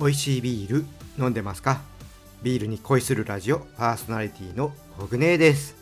[0.00, 0.86] 美味しいビール
[1.18, 1.82] 飲んでますか？
[2.42, 5.76] ビールに恋するラジオパーソナリティのコグネです。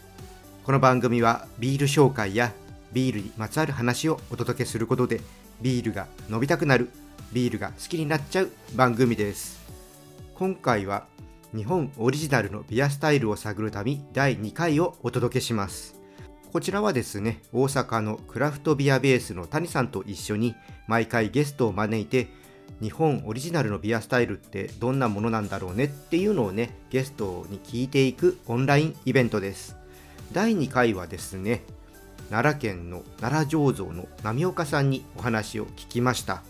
[0.65, 2.53] この番組はビール紹介や
[2.93, 5.21] ビールにまつわる話をお届けすることで
[5.63, 6.91] ビールが飲みたくなる
[7.33, 9.61] ビールが好きになっちゃう番組です。
[10.35, 11.07] 今回は
[11.55, 15.95] 日本オリジナルのビアスタイルを探る旅第2回をお届けします。
[16.53, 20.57] こちらはですね大阪のクラフトビアベースの谷さんと一緒に
[20.89, 22.37] 毎回ゲストを招いて
[22.81, 25.85] 日本オリジナルのビアスタイルってどんなものなんだろうね？
[25.85, 29.77] っていうのをねゲストに聞いていくオンラインイベントです。
[30.33, 31.63] 第2回はですね
[32.31, 36.43] 奈良県の奈良醸造の波岡さんにお話を聞きました。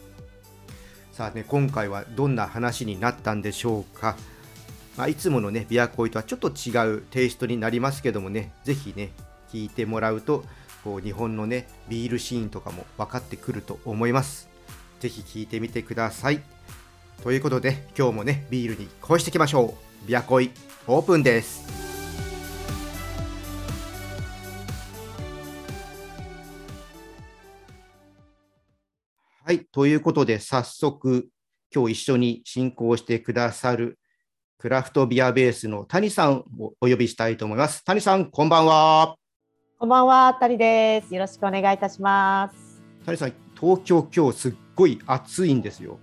[1.12, 4.16] さあね今回はどんな話になったんでしょうか、
[4.96, 9.10] まあ、いつものねビアコイとはちょっと違うテイストになりますけどもね是非ね
[9.52, 10.44] 聞いてもらうと
[10.84, 14.47] こう日本のねビールシーンとかも分かってくると思います。
[15.00, 16.40] ぜひ聞いてみてください。
[17.22, 19.74] ということで今日もねビールに恋していきましょ
[20.04, 20.06] う。
[20.06, 20.50] ビアコイ
[20.86, 21.66] オープンです。
[29.44, 31.28] はいということで早速
[31.74, 33.98] 今日一緒に進行してくださる
[34.58, 37.84] クラフトビアベースの谷さんをお呼びしたいと思います。
[37.84, 39.16] 谷さんこんばんは。
[39.78, 41.14] こんばんは谷です。
[41.14, 42.82] よろしくお願いいたします。
[43.06, 45.98] 谷さん東京今日すっごい暑いんですよ、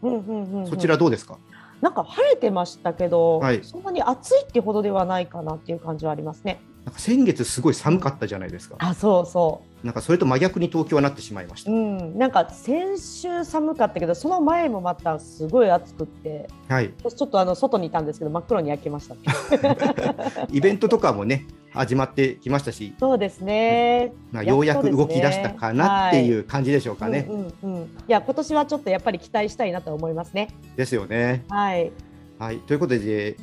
[0.69, 1.37] そちらどうですか？
[1.81, 6.59] なんか晴れてましたけど、はいそんなに暑いってほどではないかなっていう感じはありますね。
[6.83, 8.75] なんか先月すごい寒かったじゃないですか。
[8.79, 11.65] あ、そうそなんかそれと真逆に東京はなってしまいましう。
[11.65, 11.71] た。
[11.71, 16.93] うん、なんか先週寒かったけど、その前もまたすごい暑くって、はい。
[17.03, 19.15] 私ちょっとあの外にいたんですけど、真っ黒に焼けました。
[20.51, 24.13] イベントとかもね始まってきましたし、そうですね。
[24.31, 27.27] まあ、ようやく動き出したかなっていう感じでしょうかね。
[27.29, 27.83] うんうんうん。
[27.83, 30.49] いや、今年はちょっとやっぱり期待したいなと思いますね。
[30.75, 31.43] ですよね。
[31.49, 31.91] はい。
[32.39, 32.58] はい。
[32.59, 33.35] ということで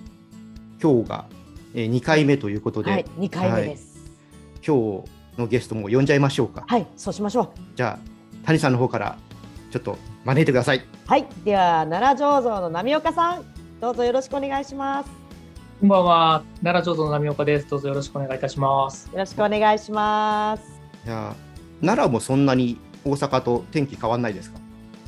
[0.83, 1.25] 今日が
[1.75, 3.93] えー2回目ということで、はい、二回目です。
[4.67, 6.65] 今日のゲストも呼んじゃいましょうか。
[6.67, 7.49] はい、そうしましょう。
[7.77, 9.17] じゃあ谷さんの方から
[9.71, 10.85] ちょっと招いてください。
[11.07, 13.45] はい、では奈良醸造の波岡さん、
[13.81, 15.22] どうぞよろしくお願いします。
[15.83, 17.69] こんばんは、奈良醸造の波岡です。
[17.69, 19.11] どうぞよろしくお願いいたします。
[19.13, 20.63] よろしくお願いします。
[21.05, 24.61] いやー奈良もそんなに大阪と天気変わんないですか？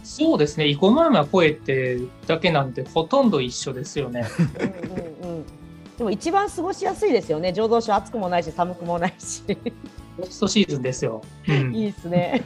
[0.03, 4.27] そうですね、生駒山越えてだけなんてほとんど一緒ですよね。
[5.23, 5.45] うんうんうん。
[5.97, 7.51] でも一番過ごしやすいですよね。
[7.51, 9.45] 醸造所暑くもないし寒くもないし。
[9.47, 9.57] ベ
[10.29, 11.23] ストシーズンですよ。
[11.47, 12.43] うんいいですね。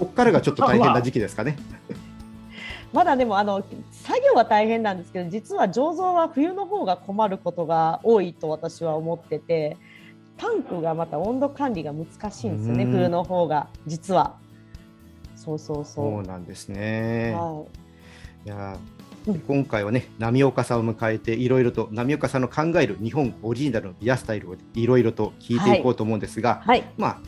[0.00, 1.56] ここからがちょっと大変な時期ですかね。
[1.88, 1.94] ま
[3.04, 9.76] だでもあの作業は大変なんですけど、実は醸造は冬の方が困ることが多いと私は思ってて、
[10.36, 12.84] タンクがまた温度管理が難しいんですよね。
[12.84, 14.36] うん冬の方が実は。
[15.34, 17.34] そうそうそそうなんですね。
[17.36, 17.40] う。
[17.40, 17.64] は
[18.44, 26.68] いやーうん今回はね波岡さんを迎えていろいろと波岡さんの考える日本オリジナルのビアスタイルをいろいろと聞いていこうと思うんですが、い。
[26.68, 26.84] はい。
[26.96, 27.20] まあ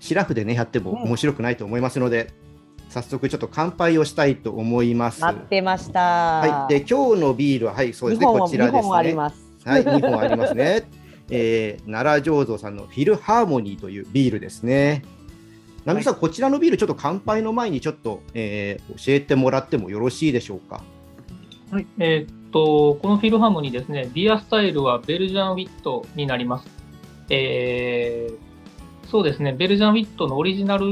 [0.00, 2.32] シラフでねやってもうん面白くないと思いますので、
[2.90, 5.22] 早速ちょっと乾杯をしたいと思います。
[5.22, 6.00] 待ってました。
[6.00, 9.14] はい、で今日のビールははいそうですねこちらです日本ありね。
[9.14, 9.36] ます。
[9.64, 10.82] はい、2本ありますね。
[11.32, 15.04] えー、奈良醸造さんのフィルハーモニーというビールですね。
[15.84, 20.82] 波岡さん、こちらのビール、ちょっと乾杯の前にちょっと、えー教えてもらってもよろしいでしょうか？
[21.70, 26.66] はい、えーっと、このフィルハーモニーですね、ビアスタイルはベルジャンウィットになります。
[27.28, 28.50] えー
[29.08, 30.86] そうですね、ベルジャンウィットのオリジナル、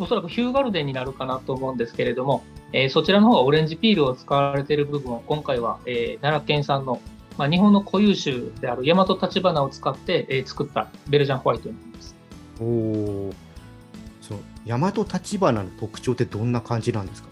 [0.00, 2.42] おそらくヒューガルデンになるかなと思うんですけれども、
[2.72, 7.00] えーそちらの方がオレンジピールを使われている部分を今回は、えー奈良県産の、
[7.36, 12.16] まあ、日本の固有種である大和立花を使って、えー作ったベルジャンホワイトになります。
[12.60, 13.32] おお。
[14.20, 17.28] そう、大和立花の特徴ってどんな感じなんですか？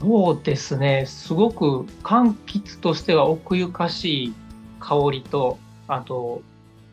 [0.00, 4.34] そうですね、すごく柑橘としては奥ゆかしい
[4.80, 6.42] 香りと、あと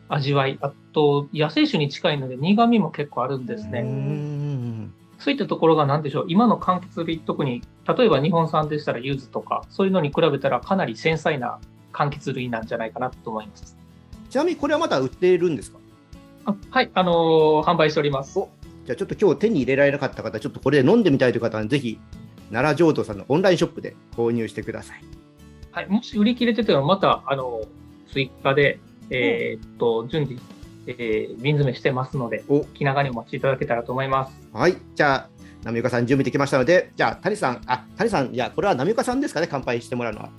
[0.08, 3.82] 味わい、あと野生種に近いので苦味も結構あるんですね。
[5.20, 5.22] ん。
[5.22, 11.58] そういったところが何でしょう、今の柑橘類、特に例えば日本産でしたら柚子とか、そういうのに比べたらかなり繊細な
[11.92, 13.76] 柑橘類なんじゃないかなと思います。
[14.30, 15.78] ちなみに、これはまだ売っているんですか？
[16.46, 18.38] あはい、あのー販売しております。
[18.38, 18.48] お
[18.86, 21.98] じゃあ、ちょっと今日手に入れられなかった方、ちょっとこれで飲んでみたいという方は、ぜひ。
[22.52, 25.04] 奈良醸造さんのオンラインショップで購入してください。
[25.70, 27.60] はい、もし売り切れてたら、また、あの、
[28.12, 30.40] 追加で、えーっと、順次、
[30.98, 34.32] えー瓶詰めしてますので、お気長にお待ちいただけたらと思います。
[34.52, 35.28] はい、じゃあ、
[35.64, 40.30] 波岡さん準備できましたので、じゃあ、谷さん、あ、谷さん、いや、これは波岡さんですかね、乾杯してもらうのは。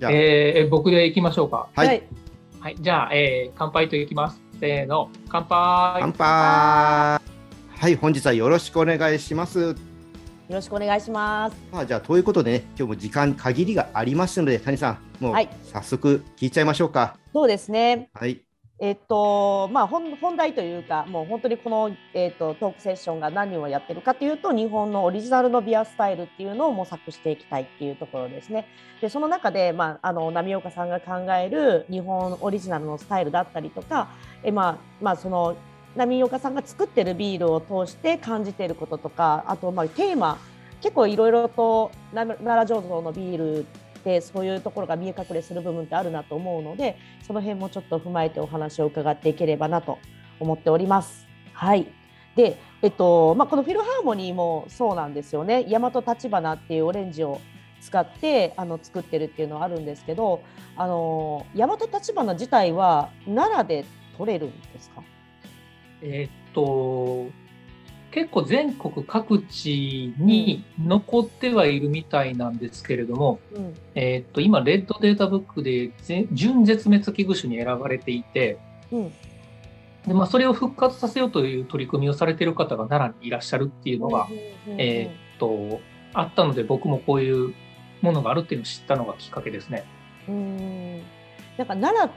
[0.00, 1.68] じゃあ、えー僕でいきましょうか。
[1.74, 2.02] はい、
[2.60, 4.40] はい、じゃあ、えー乾杯といきます。
[4.60, 6.00] せーの、乾杯。
[6.00, 7.20] 乾杯。
[7.76, 9.60] はい、本日はよろしくお願いします。
[9.60, 11.56] よろしくお願いします。
[11.72, 17.16] まあ、じゃあということでね、今日も時間限りがありますので、谷さん、もうはい早速聞いちゃいましょうか。
[17.32, 18.10] そうですね。
[18.12, 18.43] はい。
[18.80, 28.66] えっとまあ、本本題というかもう本当にこの、えっと、トークセッションが何をやってるかというと日本のオリジナルのビアスタイルっていうのを模索していきたいっていうところですね。
[29.00, 34.08] でその中で、まあ、あの波岡さんが考える日本オリジナルのスタイルだったりとか
[34.42, 35.56] え、まあまあ、その
[35.94, 40.38] 波岡さんが作ってるビールを通して感じていることとかあと、まあ、テーマ
[40.80, 43.66] 結構いろいろと奈良醸造のビール
[44.04, 49.98] でそういうところが見え隠れする部分ってあるなと思うのでその辺もちょっと踏まえてお話を伺っていければなと
[50.38, 51.26] 思っております。
[51.52, 51.86] はい。
[52.36, 55.64] でえっとまあ、このフィルハーモニーもそうなんですよね。
[55.64, 57.40] 大和立花っていうオレンジを
[57.80, 60.42] 使ってあの作ってるっていうのはあるんですけど
[60.76, 63.84] あの大和立花自体は奈良で
[64.18, 65.02] 取れるんですか？
[66.02, 67.30] えーっと、
[68.14, 73.74] 結構全国各地に残ってはいるみたいなんですけれども、うん。
[73.96, 78.58] えーっと、今、レッドデータブックでぜ準絶滅危惧種に選ばれていて、
[78.92, 79.12] うん。
[80.06, 84.28] でまあ、それを復活させようという取り組みをされている方が奈良にいらっしゃるっていうのが、
[84.78, 85.80] えーっと、
[86.12, 87.52] あったので、僕もこういう
[88.00, 89.82] ものがあるっていうのを知ったのがきっかけですね。
[90.28, 90.98] うん。
[91.58, 92.10] なんか奈良っ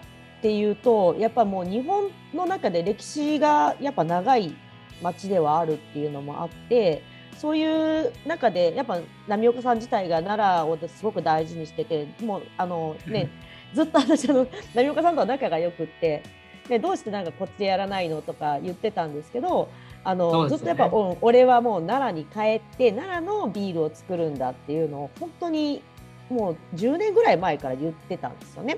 [0.44, 4.56] ていうとやっぱもう日本の中で歴史がやっぱ長い
[5.02, 7.04] 町ではあるっていうのもあって
[7.38, 13.30] そういう中でやっぱ波岡さん自体が奈良をすごく大事にしててもうあのね
[13.74, 16.24] ずっと私あの波岡さんとは仲が良くって、
[16.70, 19.70] ね、どうしてなんかこっちでやらないのとか言ってたんですけど
[20.04, 25.84] あのねずっとやっぱ、うん俺はもう奈良に帰って奈良のビールを作るんだっていうのを本当に
[26.30, 28.78] もう10年ぐらい前から言ってたんですよね。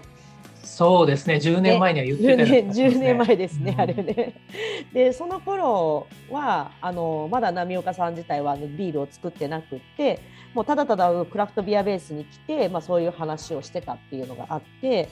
[0.63, 3.81] そうですね、10年前には言ってた10ような気年がします10年前ですね、うん。
[3.81, 4.33] あれね。
[4.93, 10.19] でその頃はあのまだ波岡さん自体はビールを作ってなくって
[10.53, 15.09] もうただただクラフトビアベースに来て、まあ、そういう話をしてたっていうのがあって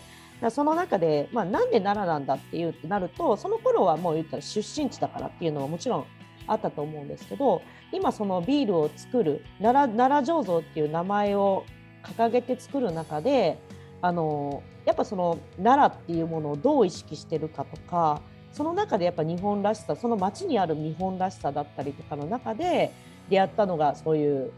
[0.50, 6.06] その中で、まあ、なんで奈良なんだっていうなるとその頃はもう言ったら出身地だからっていうのはもちろん
[6.48, 7.62] あったと思うんですけど
[7.92, 11.66] 今そのビールを作る奈良奈良醸造っていう名前を
[12.04, 13.60] 掲げて作る中で
[14.02, 18.22] あのやっぱその奈良っていうものをどう意識してるかとか
[18.52, 22.92] その中でやっぱ日本らしさその町にある日本らしさだったりとかの中で
[23.30, 24.52] 出会ったのがそういう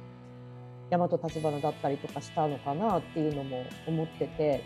[0.90, 4.64] 大和立花だったりとかしたのかなっていうのも思ってて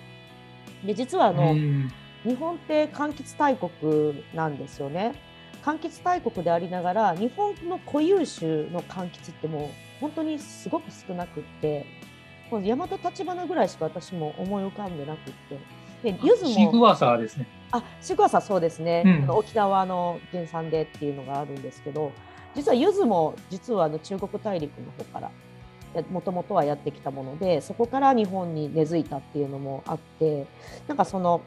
[0.85, 1.91] で実はあの、うん
[2.23, 5.13] 日本って柑橘大国なんですよね。
[5.61, 9.69] 柑橘大国でありながら日本の固有種の柑橘ってもう
[10.01, 11.85] 本当にすごく少なくって
[12.53, 16.11] この大和立花ぐらいしか私も思い浮かんでなくって。
[16.11, 16.49] で柚子も。
[16.49, 17.47] シワーサーですね。
[17.71, 19.29] あシークワーサーそうですね、うん。
[19.31, 22.11] 沖縄の原産でっていうのがあるんですけど
[22.53, 25.31] 実は柚子も実はあの中国大陸の方から
[26.11, 30.45] もともとはやってきたものでそこから日本に根付いたっていうのもあって
[30.87, 31.41] なんかその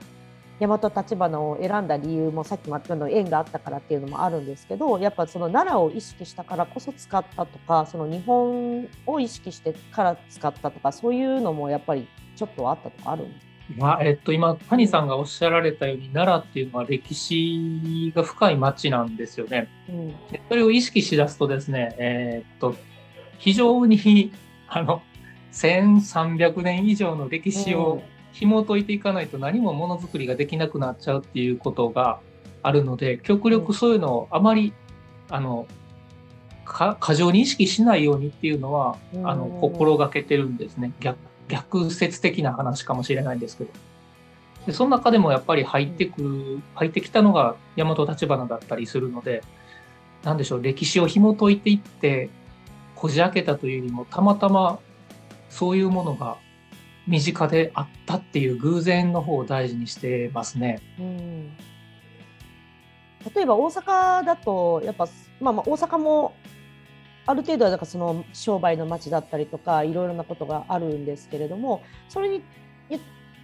[0.58, 19.68] 大和立花を選んだ理由もさっきもあったの縁があったからっていうのもあるんですけどやっぱその奈良を意識したからこそ使ったとかその日本を意識してから使ったとかそういうのもやっぱりちょっとあったとかあるんですまあえっと、今、谷さんがおっしゃられたように、奈良っていうのは歴史が深い町なんですよね。
[19.88, 20.08] うん。
[20.30, 22.76] でそれを意識しだすとですね、えーっと、
[23.38, 24.32] 非常に、
[24.68, 25.02] あの、
[25.52, 28.02] 1300年以上の歴史を
[28.38, 32.20] 紐解いていかないと何もものづくりができなくなっちゃうっていうことが
[32.62, 34.74] あるので、極力そういうのをあまり、
[35.30, 35.66] あの、
[36.66, 40.92] か過剰に意識しないようにっていうのは、あの、うん心がけてるんですね。
[41.00, 41.16] 逆
[41.48, 43.70] 逆説的な話かもしれないんですけど。
[44.66, 49.42] でその中でもやっぱり入ってくる、入ってきたのが大和立花だったりするので、
[50.24, 52.28] なんでしょう、歴史を紐解いていって、
[52.96, 54.78] こじ開けたというよりも、たまたま
[55.48, 56.36] そういうものが
[57.06, 60.80] 身近であったっていう偶然の方を大事にしてますね。
[60.98, 61.56] うん
[63.34, 65.08] 例えば大阪だとやっぱ、
[65.40, 66.34] まあ、まあ大阪も
[67.26, 72.42] ある程度はなんかその商売の街だったりとかいろいろなことがあるんですけれどもそれに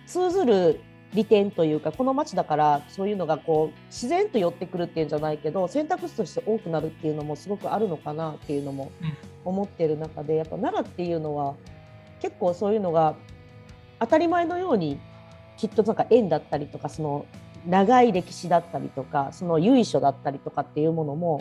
[0.07, 0.81] 通ずる
[1.15, 8.93] 利点というかこの街だからそういうのがこう自然と寄ってくるっていうんじゃないけど選択肢として多くなるっていうのもすごくあるのかなっていうのも
[9.45, 11.55] 思ってる中でやっぱ奈良っていうのは
[12.21, 13.17] 結構そういうのが
[14.03, 14.99] 当たり前のように
[15.57, 17.25] きっとなんか縁だったりとかその
[17.67, 21.41] 長い歴史だったりとかその由緒だったりとかっていうものも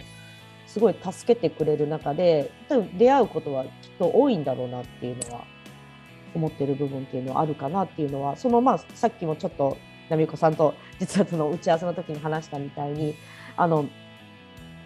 [0.68, 5.44] すごい助けてくれる中で多分出会うことはきっと多いんだろうなっていうのは
[6.36, 9.78] 思ってる部分っていうのはあるかなっていうのはそのまあさっきもちょっと
[10.10, 13.16] 波子さんと実はその打ち合わせの時に話したみたいに
[13.58, 13.88] あの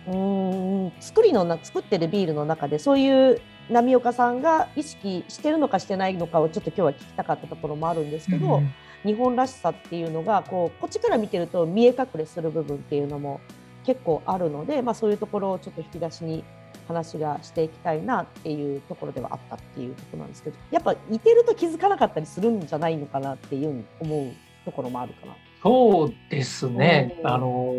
[0.08, 8.74] うん作りのな作ってるビールの中でそういう波岡さんが意識してるのかしてないのかをちょっと今日は聞きたかったところもあるんですけど、うん
[9.06, 13.40] 日本らしさっていうのがこうこっちから見てると見え隠れする部分っていうのも
[13.86, 16.44] 結構あるので、まあ、そういうところをちょっと引き出しに
[16.88, 24.32] 話がしていきたいなっていうところではあったっていうところなんですけどやっぱいてると気づかなかったりするんじゃないのかなっていう思う
[24.66, 25.36] ところもあるかな。
[25.62, 27.18] そうですね。
[27.20, 27.74] うんあの、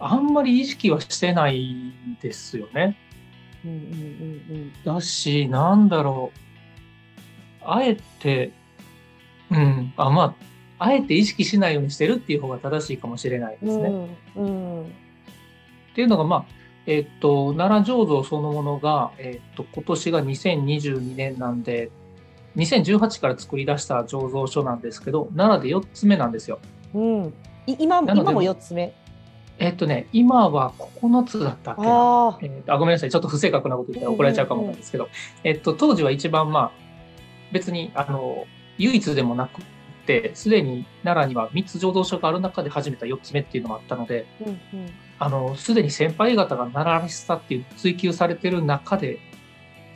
[0.00, 2.96] あんまり意識はしてないですよね。
[3.64, 3.78] うんうんう
[4.58, 6.38] んだし、なんだろう。
[7.64, 8.52] あえて、
[9.50, 10.36] うん、あ、ま
[10.78, 13.88] あ、あえて意識しないようにしてるっていう方が正しいかもしれないですね。
[14.36, 14.84] うんうん
[15.92, 16.44] っていうのが、まあ、
[16.86, 21.90] えっと、奈良醸造そのものが、えっと、今年が2022年なんで、
[22.56, 26.58] 2018から作り出した醸造所なんですけど、奈良で4つ目なんですよ。
[26.94, 27.34] うん
[27.66, 28.92] 今今も4つ目？
[29.62, 32.36] えっとね、今は9つだったっけな。
[32.42, 35.08] えーとあごめんなさい、ちょっと不正確なこと言ったら怒られちゃうかもなんですけど、
[35.44, 36.70] えっと、当時は一番、まあ、
[37.52, 38.44] 別にあの
[38.78, 39.62] 唯一でもなく
[40.04, 44.26] て、すでに奈良には3つ醸造所がある中で始めた4つ目っていうのもあったので、
[45.56, 49.20] すでに先輩方が奈良らしさっていう追求されてる中で、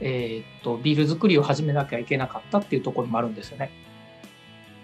[0.01, 3.73] えーっとビール作りを始めなきゃいけなかったっていうところもあるんですよね。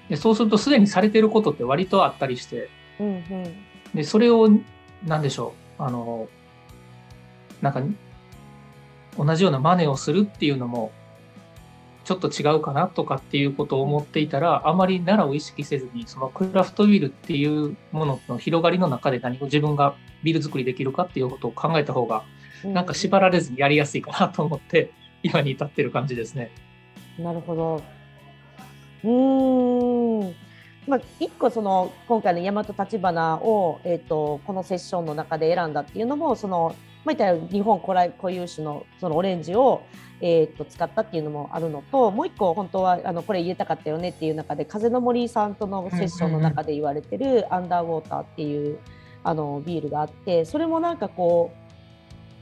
[0.09, 3.65] でそうすると、すでにされてることって割とあったりして、うんうん。
[3.95, 4.49] で、それを、
[5.07, 6.29] なんでしょう、あの、
[7.61, 7.83] なんか、
[9.17, 10.93] 同じような真似をするっていうのも、
[12.05, 22.25] ちょっと違うかなとかっていうことを思っていたら、あまり奈良を意識せずに、そのクラフトビールっていうものの広がりの中で何を自分がビール作りできるかっていうことを考えた方が、
[22.65, 24.93] うんなんか縛られずにやりやすいかなと思って、
[25.25, 26.53] 今に至ってる感じですね。
[27.19, 27.83] なるほど。
[29.03, 30.35] うーん。
[30.87, 36.75] まあ、一個その今回の大和立花を、えー、とこのセッションの中で選んだっていうのもその、
[37.05, 39.83] まあ、言ったら日本古来固有種のそのオレンジを、
[40.21, 48.79] えー、と使ったっていうのもあるのともう一個本当はあのこれ入れたかったよねっていう中で風の森さんとのセッションの中で言われてるアンダーウォーターっていう
[49.23, 51.63] あのビールがあってそれもなんかこう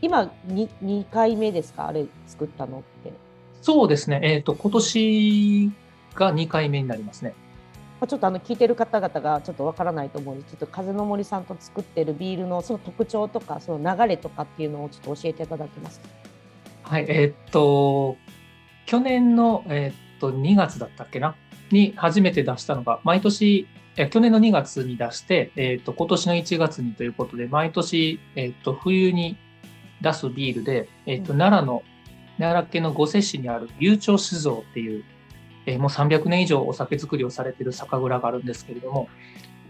[0.02, 1.88] 今 2, 2回目ですか？
[1.88, 3.12] あれ作ったのって。
[3.60, 4.20] そうですね。
[4.22, 5.70] えっ、と、今年
[6.14, 7.34] が2回目になりますね。
[8.00, 16.08] まあちょっとあの聞いてる方々がちょっとわからないと思うんでちょっと風の森さんと作ってるビールのその特徴とかその流れとかっていうのをちょっと教えていただけますか？
[16.82, 18.16] はい、えーっと、
[18.86, 21.36] 去年の、えーっと2月だったっけな、
[21.70, 29.36] に初めて出したのが、毎年、え去年の2月に出して、えーっと今年の1月にということで、毎年、えーっと冬に
[30.00, 31.82] 出すビールで、えーっとうん奈良の、
[32.38, 35.04] 奈良県の御所市にある悠長酒造っていう、
[35.66, 39.08] えーもう300年以上お酒造りをされている酒蔵があるんですけれども、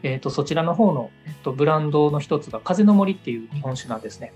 [0.02, 4.32] えーっとそちらの方の、えーっとブランドの一つが風の森っていう日本酒なんですね。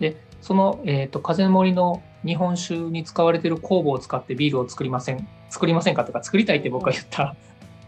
[0.00, 7.36] で、その、えー、と風の森の日本酒に使われている酵母を使ってビールを作りません作りませんかとか作りたいって僕は言った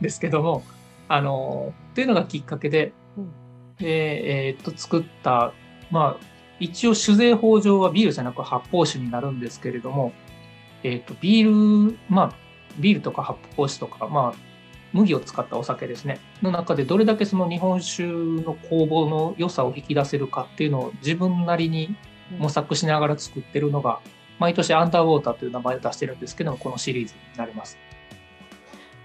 [0.01, 0.63] んですけども、
[1.09, 3.33] あのっていうのがきっかけで、うん
[3.79, 5.53] でえー、と作った
[5.91, 6.25] まあ
[6.59, 10.13] 一応酒税法上はビールじゃなく発泡酒になるんですけれども、
[10.83, 12.35] えー、とビールまあ
[12.79, 14.39] ビールとか発泡酒とかまあ
[14.93, 16.19] 麦を使ったお酒ですね。
[16.43, 21.95] の中でどれだけその日本酒の酵母の良さを引き出せるかっていうのを自分なりに
[22.39, 24.01] 模索しながら作ってるのが、
[24.39, 27.79] 毎年アンダーウォーターという名前を出してるんですけども、このシリーズになります。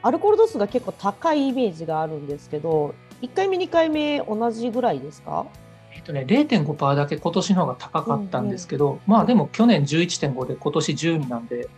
[0.01, 2.93] アルコール度数が結構高いイメージがあるんですけど
[3.23, 5.47] 1回目2回目同じぐらいですか？
[5.95, 11.69] えっとね、0.5%だけ今年の方が高かったんですけど、まあでも去年11.5で今年12なんで、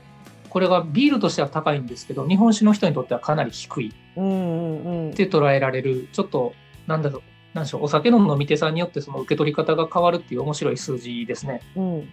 [0.58, 6.56] これがビールとしては高いんですけど、日本酒の人にとってはかなり低いって捉えられる、ちょっと、
[6.88, 7.22] なんだろう、
[7.54, 11.62] なんでしょう、お酒の飲み手さんによってその受け取り方が変わるっていう面白い数字ですね。
[11.76, 12.10] うん、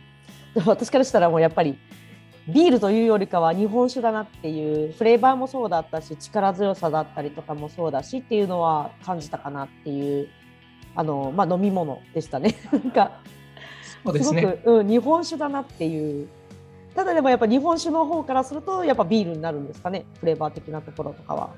[0.66, 1.78] 私からしたらもうやっぱり
[2.46, 10.28] ビールというよりかは日本酒だなっていうフレーバーもそうだったし力強さだったりとかもそうだしっていうのは感じたかなっていう
[10.94, 12.56] あの、まあ、飲み物でしたね。
[12.70, 13.22] なんか
[14.04, 14.42] そうですすね。
[14.42, 16.28] ごく、うん、日本酒だなっていう
[16.94, 20.04] ただでもやっぱ日本酒の方からするとやっぱビールになるんですかね？
[20.20, 21.50] フレーバー的なところとかは。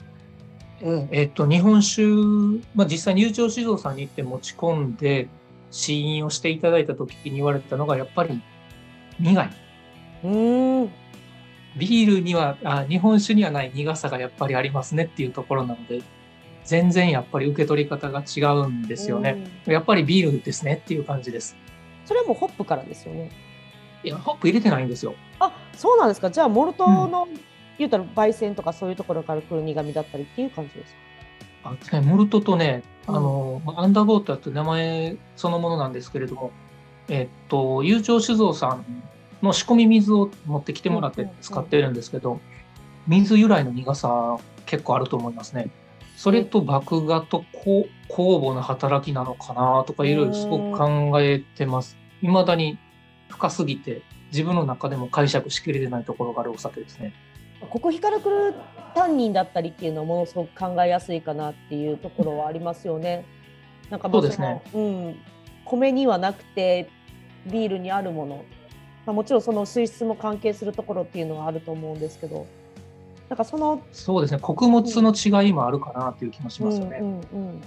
[1.10, 2.02] えっと、日本酒、
[2.74, 5.28] まあ、実際入場酒造さんに行って持ち込んで
[5.70, 8.42] 試飲をしていただいた時に言われたのがやっぱり
[9.18, 9.50] 苦い。
[10.24, 10.92] うーん
[11.78, 16.02] ビールにはあ、日本酒にはない苦さがやっぱりありますねっていうところなので、
[16.64, 19.46] 全然やっぱり受け取り方が違うんですよね。
[19.66, 21.56] やっぱりビールですねっていう感じです。
[22.06, 23.30] それはもうホップからですよね。
[24.06, 25.14] いや、ホップ入れてないんですよ。
[25.40, 26.30] あそうなんですか？
[26.30, 27.26] じゃあモルトの、
[27.76, 30.94] 言うたら焙煎とかそういうところから来る苦味だったりっていう感じです
[31.62, 31.76] か？
[31.92, 36.52] あねモルトとね、うんあの、まあアンダーボーターって名前そのものなんですけれども、
[37.08, 38.84] えっと、悠長酒造さん
[39.42, 42.38] の仕込み水を持ってきてもらって使ってるんですけど、
[43.08, 45.68] 水由来の苦さ結構あると思いますね。
[46.16, 51.98] それと麦芽と酵母の働きなのかなとかいろいろすごく考えてます。
[52.22, 52.78] 未だに
[53.28, 54.02] 深すぎて
[54.32, 57.12] 自分の中でも解釈しきれてないところがあるお酒ですね。
[57.70, 58.54] コクヒカルクル
[58.94, 63.24] タンニンだったりっていうのはものすごく考えやすいかなっていうところはありますよね。
[63.90, 65.16] なんかまあそうですねうん、
[65.64, 66.88] 米にはなくて
[67.46, 68.44] ビールにあるもの、
[69.06, 72.46] まあ、もちろんその水質も関係するところっていうのはあると思うんですけど
[73.28, 74.40] なんかそのそうですね。
[74.40, 76.98] 穀物の違いもあるかなっていう気もしますよね。
[77.00, 77.60] うんうんうん、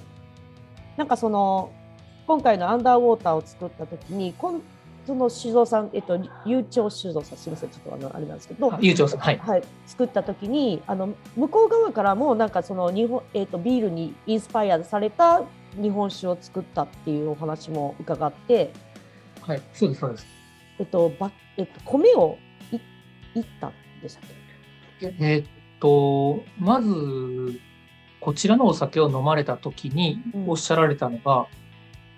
[0.98, 1.72] なんかその
[2.28, 4.62] 今回のアンダーウォーターを作った時にこん
[5.10, 9.38] その酒造さん、えっと、悠長酒造さんすみませんちょっとあのあれなんですけどあ悠長さんはい。
[9.40, 15.42] はい、作った時にあの向こう側からもなんかその日本、えっと、ビールにインスパイアされた
[15.82, 18.72] 日本酒を作ったっていうお話も伺って、
[19.42, 20.28] はい、そうです、そうです。
[20.78, 22.38] えっとばえっと、米を
[22.72, 22.76] い
[23.40, 23.74] いったん
[24.04, 24.30] でしたっ
[25.00, 25.16] け？
[25.20, 25.48] えーっ
[25.80, 27.60] と、まず、
[28.20, 30.50] こちらのお酒を飲まれた時にうん。
[30.52, 31.48] おっしゃられたのが、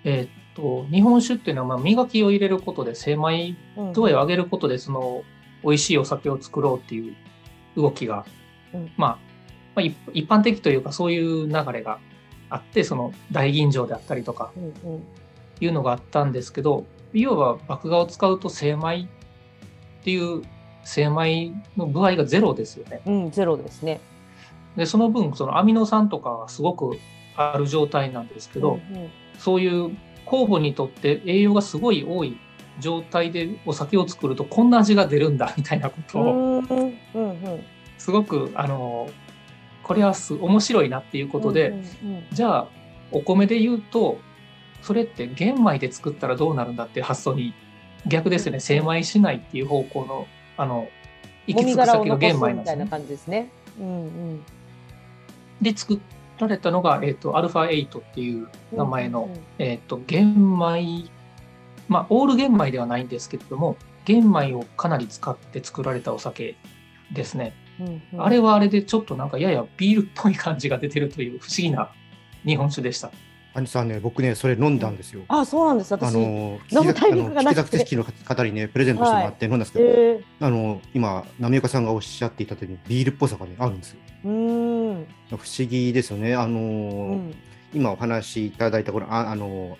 [0.03, 5.23] えーっと、日本酒っていうのはまあ磨きを入れることで精米うん度合いを上げることでその
[5.63, 7.15] 美味しいお酒を作ろうっていう
[7.75, 8.25] 動きが、
[8.73, 9.09] うんまあ、
[9.75, 11.99] まあ一一般的というかそういう流れが
[12.49, 14.51] あってその大吟醸であったりとか
[15.59, 20.43] いうのがあったんですけど要は麦芽を使うと精米っていう
[20.83, 23.01] 精米の具合がゼロですよね。
[23.05, 24.01] うん、ゼロですね。
[24.75, 26.97] でその分そのアミノ酸とかがすごく
[27.35, 29.97] ある状態なんですけど、うんうんそういう
[30.31, 32.37] 酵母にとって栄養がすごい多い
[32.79, 36.63] 状態でお酒を作るとこんな味が出るんだみたいなことを
[37.97, 39.09] すごくあの
[39.83, 41.73] これはす面白いなっていうことで、
[42.31, 42.67] じゃあ
[43.11, 44.19] お米で言うと
[44.81, 47.53] それって玄米で作ったらどうなるんだっていう発想に
[48.07, 48.61] 逆ですよね。
[48.61, 50.87] 精米しないっていう方向のあの
[51.45, 52.63] 行き着く先が玄米なんですね。
[52.63, 53.49] みたいな感じですね。
[56.41, 61.09] られたのが、えー、とアルファ8っていう名前の、えっ、と、玄米、
[61.87, 66.55] まあ、オール玄米ではないんですけれども、玄米をかなり使って作られたお酒
[67.13, 67.53] ですね。
[67.79, 71.91] うんうんあれはあれでちょっとなんかややビールっぽい感じが出てるという不思議な
[72.45, 73.11] 日本酒でした。
[73.53, 75.23] 兄さんね、僕ね、それ飲んだんですよ。
[75.27, 75.93] あ、そうなんです。
[75.93, 83.99] あ私、の飲むタイミングがなくての方にね、プレゼントしてもらって飲んだんですけど、えあの今、波岡さんがおっしゃっていたとおり、ビールっぽさがね、あるんですよ。
[84.25, 84.80] ー、うーん、
[85.29, 86.35] 不思議ですよね。
[86.35, 87.35] あのうん、
[87.73, 89.77] 今お話しいただいたこの、ああの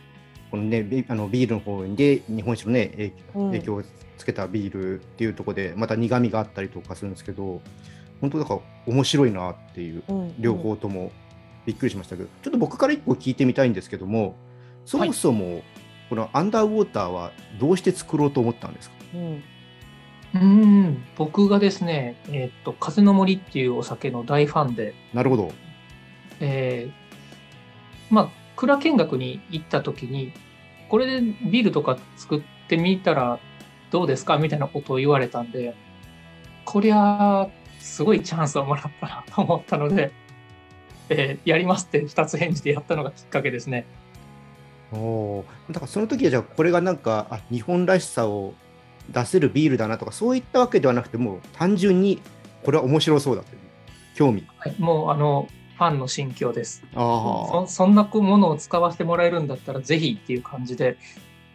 [0.50, 3.84] このね、ビあのビールの方で日本酒のね、影響を
[4.18, 7.62] つけたビールっていうところで、また苦味があったりとかするんですけど、
[8.20, 11.12] 本当だから面白いなっていう、うん両方とも
[11.66, 14.36] びっくりしましたけど、ちょっと僕から一個聞いてみたいんですけども、
[14.86, 15.62] そもそも
[16.10, 18.96] このアンダーウォーターはどうして作ろうと思ったんですか？
[19.14, 19.44] うん、
[20.34, 25.52] うーん、僕がですね、えっ、と、風の森っていうお酒の大ファンで、なるほど。
[26.40, 30.34] えーまあ、蔵見学に行った時に、
[30.90, 33.40] これでビールとか作ってみたら
[33.92, 34.38] どうですか？
[34.38, 35.76] みたいなことを言われたんで、
[36.66, 40.12] こりゃ、すごいチャンスをもらったなと思ったので、
[41.10, 43.86] えーやりますって二つ返事でやったのがきっかけですね。
[44.94, 48.54] おーだからその時はじゃあこれがなんかあ日本らしさを
[49.10, 52.22] 出せるビールだなとかそういったわけではなくてもう単純に
[52.64, 53.60] これは面白そうだという
[54.16, 56.84] 興味はい、もう、あの、ファンの心境です。
[56.94, 60.98] あそそんなものを使わせてもらえるんだったらぜひっていう感じで、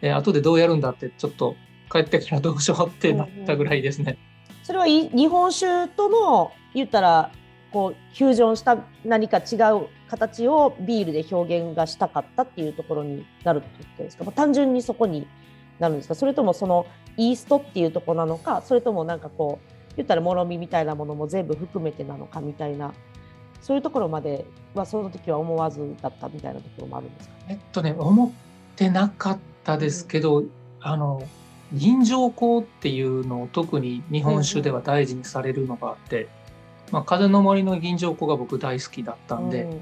[0.01, 1.55] えー後でどうやるんだってちょっと
[1.89, 4.17] 帰ってからどうしようってなったぐらいですね。
[4.63, 7.31] それはい日本酒との言ったら
[7.71, 15.25] こうフュージョンした何か違う形をビールで表現がしたかったっていうところになるってことですか、まあ、単純にそこに
[15.79, 16.15] なるんですか？
[16.15, 16.85] それともその
[17.17, 18.61] イーストっていうところなのか？
[18.61, 22.93] それともなんかこう言ったらもろみみたいなものも全部含めてなのかみたいな。
[23.59, 27.35] そういうところまではその時は思わずだったみたいなところもあるんですか？
[27.49, 28.31] えっとね、思っ
[28.75, 30.43] てなかったですけど、
[30.79, 31.23] あの、
[31.73, 36.29] 吟醸香っていうのを特に日本酒では大事にされるのがあって、
[36.91, 39.81] まあ、風の森の吟醸香が僕大好きだったんで、うん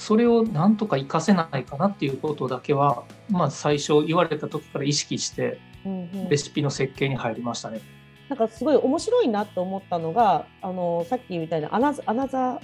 [0.00, 6.28] それをなんとか活かせないかなっていうことだけは、まあ最初言われた時から意識してうんうん。
[6.30, 7.82] レシピの設計に入りましたね。
[8.30, 12.60] なんかすごい面白いなと思ったのがあのさっきみたいなアナザアナザ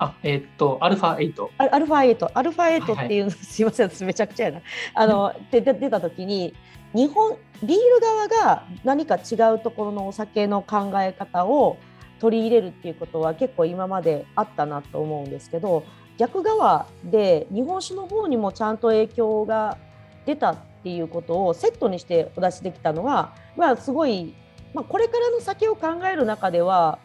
[0.00, 1.48] あ、えっと、アルファ8。
[1.58, 3.04] アアルファ8アルファ8はい。
[3.06, 4.60] っていう、すいません私めちゃくちゃやな。
[4.94, 6.52] あのでで出た時に
[6.92, 11.76] 日本ビール側が何か違うところのお酒の考え方を
[12.18, 15.84] 取り入れるっていうことは結構今まであったなと思うんですけど
[16.18, 19.78] 逆側で日本酒の方にもちゃんと影響が
[20.26, 24.34] 出たっていうことをセットにしてお出しできたのは、まあ、すごい、
[24.74, 26.98] まあ、これからの先を考える中では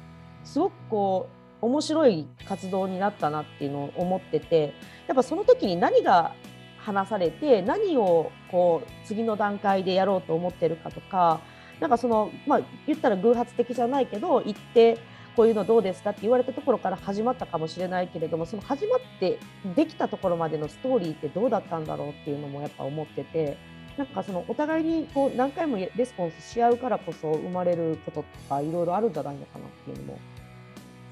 [0.44, 1.30] すごくこ
[1.62, 4.74] う面白い活動になったなっていうのを思ってて
[5.08, 6.34] やっぱその時に何が
[6.78, 11.42] 話されて何をこう次の段階でやろうと思ってるかとか
[11.80, 14.98] なんかそのまあ言ったら偶発的じゃないけど行って
[15.38, 19.38] こういうのどうですかって言われたところから始まったかもしれないけれどもその始まって
[19.76, 23.56] できたところまでのストーリーってどうだったんだろうっていうのもやっぱ思ってて
[23.98, 30.20] なんかそのお互いにこう何回もレスポンスし合うからこそ生まれることとかいろいろあるんじゃないのかなっていうのも。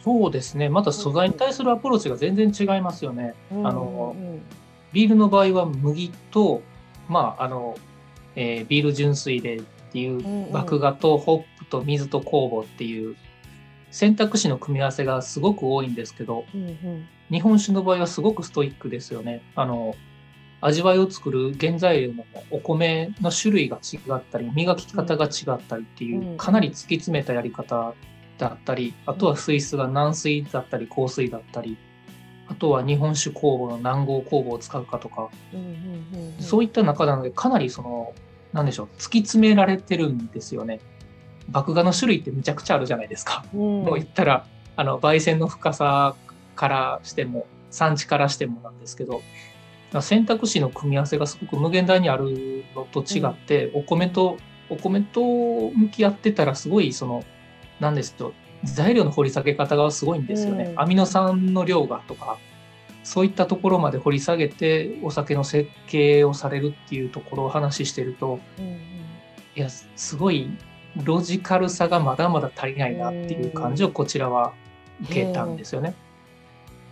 [0.04, 3.36] そうですねまた素材に対するアプローチが全然違いますよね。
[3.52, 4.42] うんあのうん
[4.92, 6.62] ビールの場合は麦と、
[7.10, 7.76] まああの
[8.36, 9.62] えービール純粋でっ
[9.92, 10.16] ていう
[10.52, 13.16] 麦芽とホップと水と酵母っていう
[13.92, 19.42] 選択肢の組み合わせがすごく多いんですけどうんうん日本酒の場合はすごくストイックですよね。
[19.56, 19.96] あの
[20.62, 27.94] 味わいを作る原材料のお米の種類が違ったり磨き方が違ったりっていう、うんかなり突き詰めたやり方
[28.38, 31.78] だったりあとは水質が軟水だったり硬水だったり
[32.48, 35.30] あとは日本酒酵母の南郷酵母を使うかとか
[36.40, 38.14] そういった中なのでかなりその
[38.54, 40.80] なんでしょう突き詰められてるんですよね。
[41.52, 43.46] 麦芽の種類ってめちゃくちゃあるじゃないですか。
[43.54, 43.60] うん。
[43.60, 46.16] もう言ったらあの焙煎の深さ
[46.56, 49.22] からしても産地からしてもなんですけど
[50.02, 54.38] 選択肢の組み合わせがすごく無限大にあるのと違って、お米と
[54.70, 57.24] お米と向き合ってたらすごいその
[57.80, 60.82] なんですと材料の掘り下げ方がすごいんですよね、うん。
[60.82, 62.38] アミノ酸の量がとか
[63.04, 68.74] そういったところまで掘り下げてお酒の設計をされるっていうところを話してるとうんうん。
[69.56, 70.50] いやすごい
[71.04, 74.54] ロジカルさがまだまだ足りないなっていう感じをこちらは
[75.04, 75.94] 受けたんですよね。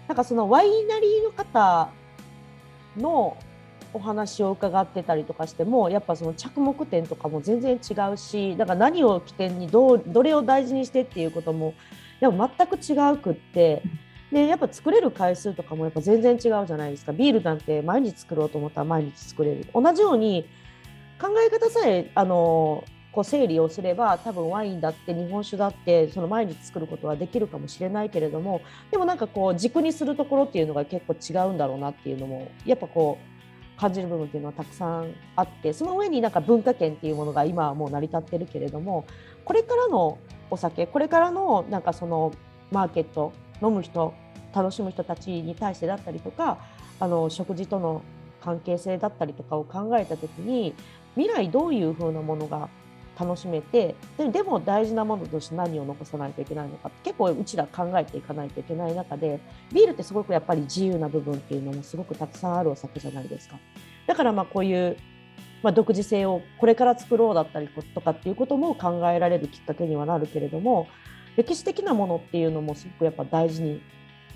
[0.08, 1.90] なんかそのワイナリーの方
[2.98, 3.38] の
[3.94, 11.74] お話を伺ってたりとかしてもやっぱその着目点とかも全然違うしだから何を起点にどうどれを大事にしてっていうことも
[12.20, 13.84] やっぱ全く違うくって
[14.32, 20.50] でやっぱ作れる回数とかもやっぱ全然違うじゃないですかビールなんて毎日作ろうと思ったら毎日作れる同じように
[21.22, 39.06] 考え方さえあのこう整理をすれば多分ワインだって日本酒だってその毎日作ることはできるかもしれないけれどもでもなんかこう軸にするところっていうのが結構違うんだろうなっていうのもやっぱこう感じる部分っていうのはたくさんあってその上になんか文化圏っていうものが今はもう成り立ってるけれども
[39.46, 40.18] これからの
[40.50, 42.32] お酒これからのなんかその
[42.72, 44.14] マーケット飲む人
[44.56, 46.60] 楽しむ人たちに対してだったりとか
[47.00, 48.04] あの食事との
[48.42, 50.74] 関係性だったりとかを考えた時に
[51.16, 52.70] 未来どういうふうなものが
[53.20, 59.40] 楽しめてででも大事なものとして何を残さないといけないのか結構うちら考えていかないといけない中で
[59.72, 63.58] ビールってすごくやっぱり自由な部分っていうのもすごくたくさんあるお酒じゃないですか。
[64.08, 64.98] だからまあこういう、
[65.62, 70.88] まあ、独自性をこれから作ろうだったりとかっていうことも考えられるきっかけにはなるけれども
[71.38, 73.82] 歴史的なものっていうのもすごくやっぱ大事に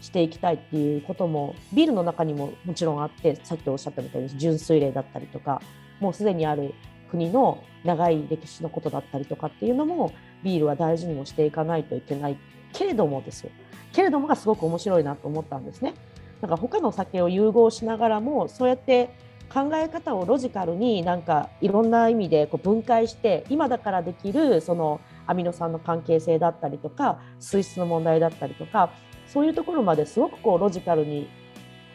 [0.02, 5.62] していきたいっていうこともビールの中にももちろんあってさっきおっしゃったみたいに純粋例だったりとか
[6.00, 6.74] もうすでにある
[7.10, 12.38] 国の長い歴史のことだったりとかっていうのもビールは大事にもしていかないといけない
[12.74, 13.52] けれどもですよ
[13.94, 15.96] けれどもがすごく面白いなと思ったんですね。
[16.42, 19.10] なんか他の酒を融合しながらもそうやって
[19.52, 28.92] 考え方をロジカルになんかいろんな意味でこう分解して今だからできるそのアミノ酸の関係性だったりとか水質の問題だったりとか
[29.26, 31.28] そういうところまですごくこうロジカルに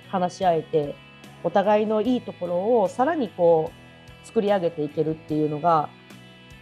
[0.09, 0.95] 話し合えて
[1.45, 3.82] お互いのいいところをさらにこう
[4.25, 5.89] 作り上げていけるっていうのが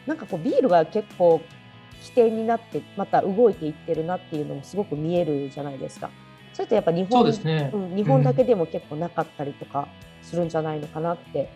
[0.06, 1.40] なんかこうビールが結構
[2.02, 6.10] 起点になってまた動いていってるなっていうのもすごく見えるじゃないですか。
[6.52, 7.70] それってやっぱ日そう本ですね。
[7.72, 9.88] うん、日本だけでも結構なかったりとか
[10.22, 11.50] するんじゃないのかなって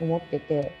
[0.00, 0.72] 思ってて、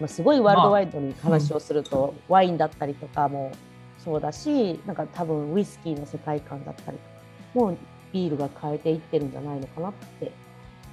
[0.00, 3.52] まあ、すごいワールドワイドに話をすると、ワインだったりとかも
[3.98, 7.10] そうだしなんか多分ウイスキーの世界観だったりとか
[7.54, 7.78] もう
[8.12, 10.32] ビールが変えていってるんじゃないのかなって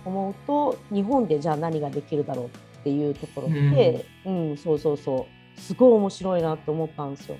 [0.05, 5.59] 思うと日本でじゃあ何ができるだろうっていうところで、うんそうそうそう。
[5.59, 7.35] すごい面白いなと思ったんですよ。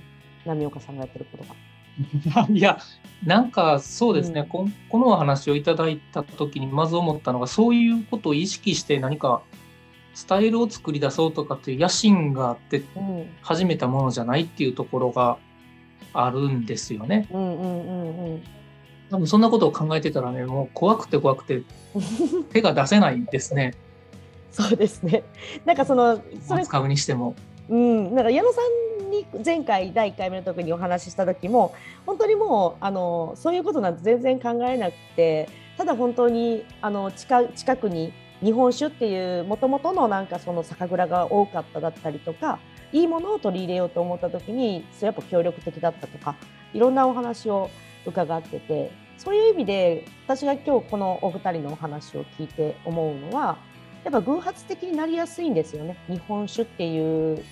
[0.46, 1.56] 波岡さんがやってることが。
[2.50, 2.80] いや、
[3.24, 4.48] なんかそうですね、うん。
[4.48, 9.42] こんこのお話をいただいた時にまず思ったのが、そういうことを意識して何か
[10.14, 13.26] スタイルを作り出そうとかっていう野心があってうん。
[13.42, 15.38] 始めたものじゃないっていうところが
[16.14, 17.28] あるんですよね。
[17.32, 18.44] うんうんうんうん。
[19.10, 21.64] 多分そんなことを考えてたらね、もう怖くて怖くて
[22.52, 23.74] 手が出せないですね。
[24.52, 25.24] そうですね。
[25.66, 27.36] なんかそのそれ使うにしても。
[27.70, 28.62] うんなんか矢野さ
[29.08, 38.12] んに前回第1回目の時にお話しした時も本当にもうあのそういうことなんて全然考えなくてただ本当にあの近近くに
[38.44, 42.60] 日本酒っていうもともとのなんかその酒蔵が多かっただったりとか
[42.92, 46.36] いいものを取り入れようと思った時にそれやっぱ協力的だったとか
[46.74, 47.70] いろんなお話を
[48.06, 53.58] 伺っててそういう意味で私が今日このお二人のお話を聞いて思うのは
[54.04, 55.98] やっぱ偶発的になりやすいんですよね。
[56.08, 57.44] 日本酒っていう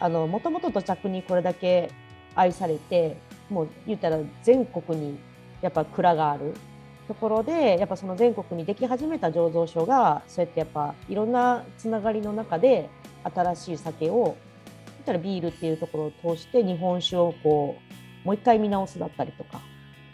[0.00, 1.90] もともと土着にこれだけ
[2.34, 3.16] 愛されて
[3.50, 5.18] もう言ったら全国に
[5.60, 6.54] やっぱ蔵がある
[7.08, 12.90] ところでやっぱその全国にでき始めた醸造所がそうやってやっぱいろんなつながりの中で
[13.24, 14.36] 新しい酒を言っ
[15.06, 17.78] たらビールっていうところを通して日本酒をこ
[18.24, 19.60] うもう一回見直すだったりとか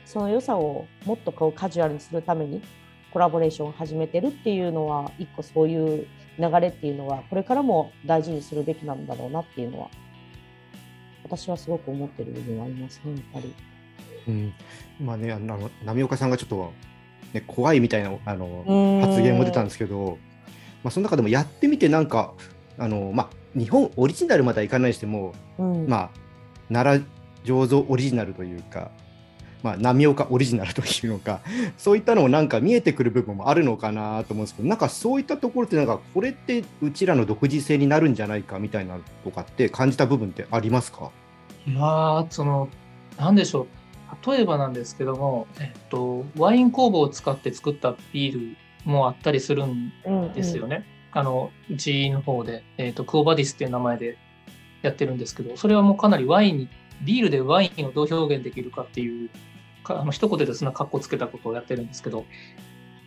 [0.06, 2.62] その良さをもっとこうカジュアルにするために
[3.14, 9.88] コラボレーションを始めてるっていうのは一個そういう流れっていうのはこれからも大事にするべきなんだろうなっていうのは
[11.22, 13.54] 私はすごく思ってる部分はありますねやっぱり。
[14.26, 14.54] うん、
[15.00, 16.72] まあねあの波岡さんがちょっと、
[17.32, 20.18] ね、怖いみたいなあの発言も出たんですけど、
[20.82, 22.34] まあ、その中でもやってみてなんか
[22.78, 26.10] あの、まあ、日本オリジナルまではいかないにしても、うん、まあ
[26.68, 27.04] 奈
[27.44, 28.90] 良醸造オリジナルというか
[29.64, 31.40] まあ、波岡オリジナルというのか、
[31.78, 41.10] そういったのもなんか見えてくる部分もあるのかなと思うんですけど、なんかそういったところって、なんかこれってうちらの独自性になるんじゃないかみたいなとかって感じた部分ってありますか？
[41.66, 42.68] まあ、その、
[43.16, 44.30] なんでしょう。
[44.30, 49.92] 例えばなんですけども、えっと、ワイン工房を使って作ったビールもあったりするん
[50.34, 50.84] ですよね。
[51.14, 54.18] うんうん、あの、うちの方で、えっと、クオバディスっていう名前で
[54.82, 56.68] やってるんですけど、それはもうかなりワインに、
[57.02, 59.28] ビールでワインをどう表現できるかっていう
[59.84, 62.24] かあの一言でそんな格好つけたことをやってるんですけど、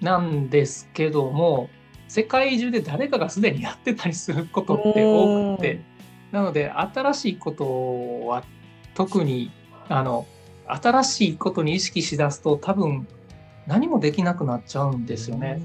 [0.01, 1.69] なんですけども、
[2.07, 5.81] 世界中で誰かがすでにやってたりすることって多くて、
[6.31, 8.43] なので新しいことは
[8.93, 9.51] 特に
[9.89, 10.25] あの
[10.67, 13.07] 新しいことに意識しだすと多分
[13.65, 15.61] 何もできなくなっちゃうんですよね。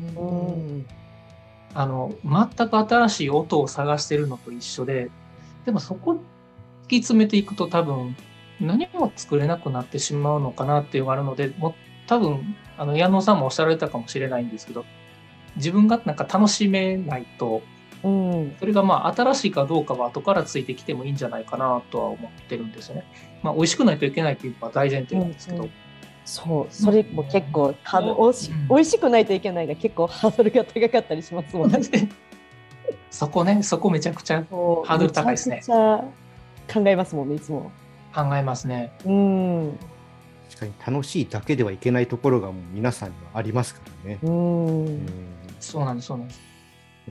[1.74, 5.10] あの全く新しい音を探してるのと一緒で
[5.64, 6.20] でもそこ
[6.84, 8.14] 突き詰めていくと多分
[8.60, 11.74] 何も作れなくなってしまうのかなっていうのがあるので、も
[12.06, 14.84] 多分、あの、矢野さんもおっしゃられたかもしれないんですけど、
[15.56, 17.62] 自分がなんか楽しめないと、
[18.02, 23.04] うん、それがまあ新しいかどうかは後からついてきてもいいんじゃないかなとは思ってるんですよね。
[23.42, 25.58] まあ美味しくないといけないっていうのは大前提なんですけど。
[25.58, 25.70] うんうん、
[26.24, 31.78] そう、それも結構ハード、おし、美味しくないといけないが結構ハードルが高かったりしますもんね。
[33.10, 35.62] そこね、そこめちゃくちゃハードル高いですね。
[35.66, 37.70] 考えますもんね、いつも。
[38.14, 38.92] 考えますね。
[39.04, 39.78] うん
[40.50, 44.18] 確かに楽しいだけではいけないところがもう皆さんにはありますからね。
[44.22, 45.06] うん
[45.60, 46.40] そうなんです、そうなんです。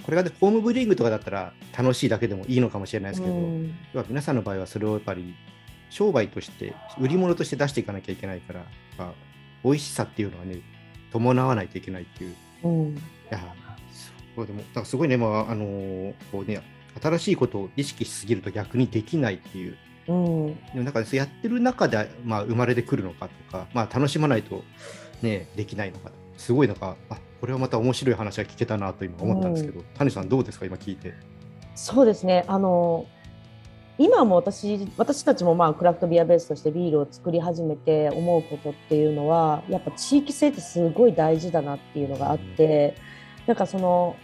[0.03, 5.35] これが、ね、ホームブリーングとかだったら楽しいだけでもいいのかもしれないですけど、皆さんの場合はそれをやっぱり
[5.89, 8.65] 商売として売り物として出していかなきゃいけないから、
[8.97, 9.13] まあ、
[9.63, 10.61] 美味しさっていうのはね
[11.11, 12.35] 伴わないといけないっていう。
[12.63, 13.39] うん、いや
[14.35, 16.61] そうでもだからすごいね、まああのー、こうね
[17.01, 24.63] 新しいことを意識しすぎると逆にできないっていううん、でもなんかやってる中で、まあ、生まれてくるのかとか、まあ、楽しまないと、
[25.21, 31.13] ね、できないのかすごいなんかあこれはまた面白い話が聞けたなと今思ったんですけど、うん、谷さんどうですか今聞いて？
[31.75, 32.45] そうですね。
[32.47, 33.05] あの
[33.97, 42.95] 今も私私たちもまあクラフトビアベースとしてビールを作り始めて思うことっていうのはやっぱ地域性ってすごい大事だなっていうのがあって、
[43.41, 44.15] うん、なんかその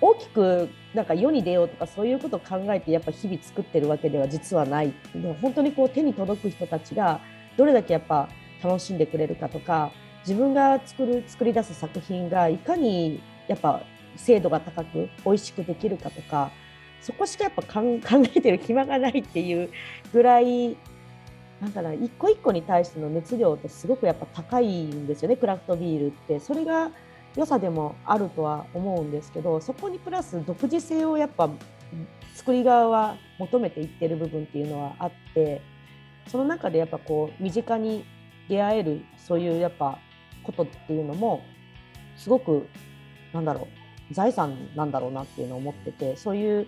[0.00, 4.92] 大きくなんか世に出ようとかそういうことを考えてやっぱ日々作ってるわけでは実はない。
[5.14, 7.20] で本当にこう手に届く人たちが
[7.56, 8.28] どれだけやっぱ
[8.62, 9.92] 楽しんでくれるかとか
[10.26, 13.82] 自分が作る作り出す作品がいかにやっぱ
[14.16, 16.50] 精度が高く美味しくできるかとか
[17.00, 18.00] そこしかやっぱ 考
[18.36, 19.70] えてる暇がないっていう
[20.12, 20.76] ぐらい
[21.60, 25.36] なんかな一個一個に対しての熱量ってすごくやっぱ高いんですよね。
[25.36, 26.40] クラフトビールって。
[26.40, 26.90] それが
[27.36, 31.48] 良さでもあるとは思うんですけどそこにプラス独自性をやっぱ
[32.34, 35.62] 作り側は求めていってる部分っていうのはあって
[36.28, 38.04] その中でやっぱこう身近に
[38.48, 39.98] 出会えるそういうやっぱ
[40.42, 41.42] ことっていうのも
[42.16, 42.66] すごく
[43.32, 43.68] なんだろ
[44.10, 46.66] う財産なんだろうなっていうのを思っててそういう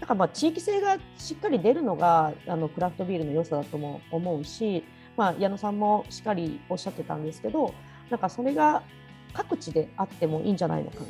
[0.00, 4.84] なんかまあ地域性がしっかり出るのがあのクラフトビールの良さだとも思うし、
[5.16, 7.74] まあ、矢野さんもしっかりおっしゃってたんですけど
[8.10, 8.82] なんかそれが
[9.36, 11.06] 各地であってもいいんじゃないのかな。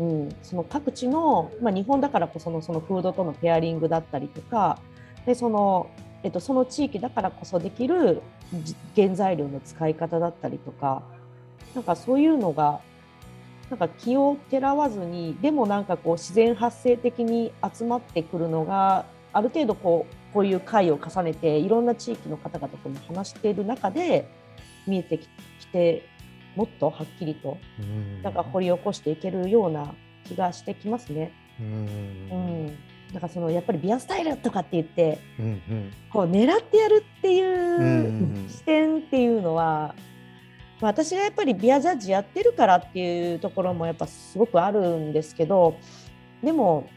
[0.00, 4.78] うん、その各地の、まあ、日本だからこそのそのフードとのペアリングだったりとか
[5.26, 5.90] でその,、
[6.22, 8.22] えっと、その地域だからこそできる
[8.96, 11.02] 原材料の使い方だったりとか
[11.74, 12.80] なんかそういうのが
[13.70, 24.28] なんか気をてらわずにでもなんかこう自然発生的に集まってくるのがある程度こうこういう会を重ねていろんな地域の方々とも話している中で
[24.86, 25.26] 見えてき
[25.72, 26.08] て
[26.56, 28.22] もっとはっきりとうん。
[28.22, 31.32] なんか掘り起こしていけるような気がしてきますね。
[31.60, 32.66] ううん。
[32.66, 32.66] ん、
[33.12, 35.92] なんかそのやっぱりビアスタイルとかって言ってうんうん。
[36.10, 39.94] こう狙ってやるっていう視点っていうのは、
[40.80, 45.76] まあ、私がやっぱりビアジャッジやってるからっていうところもやっぱすごくあるんですけど
[46.42, 46.88] でも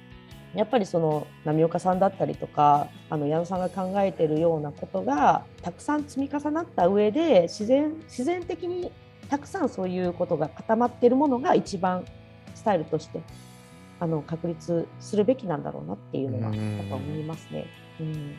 [0.55, 8.91] やっぱりその波岡さんだったりとかあの矢野さんが考えてるようなことがたくさん積み重なった上で自然自然的に
[9.29, 12.05] たくさんそういうことが固まっているものが一番
[12.53, 13.21] スタイルとして
[13.99, 16.77] あの確立するべきなんだろうなっていうのはうん。
[16.77, 17.67] やっぱ思いますね。
[17.99, 18.35] うん。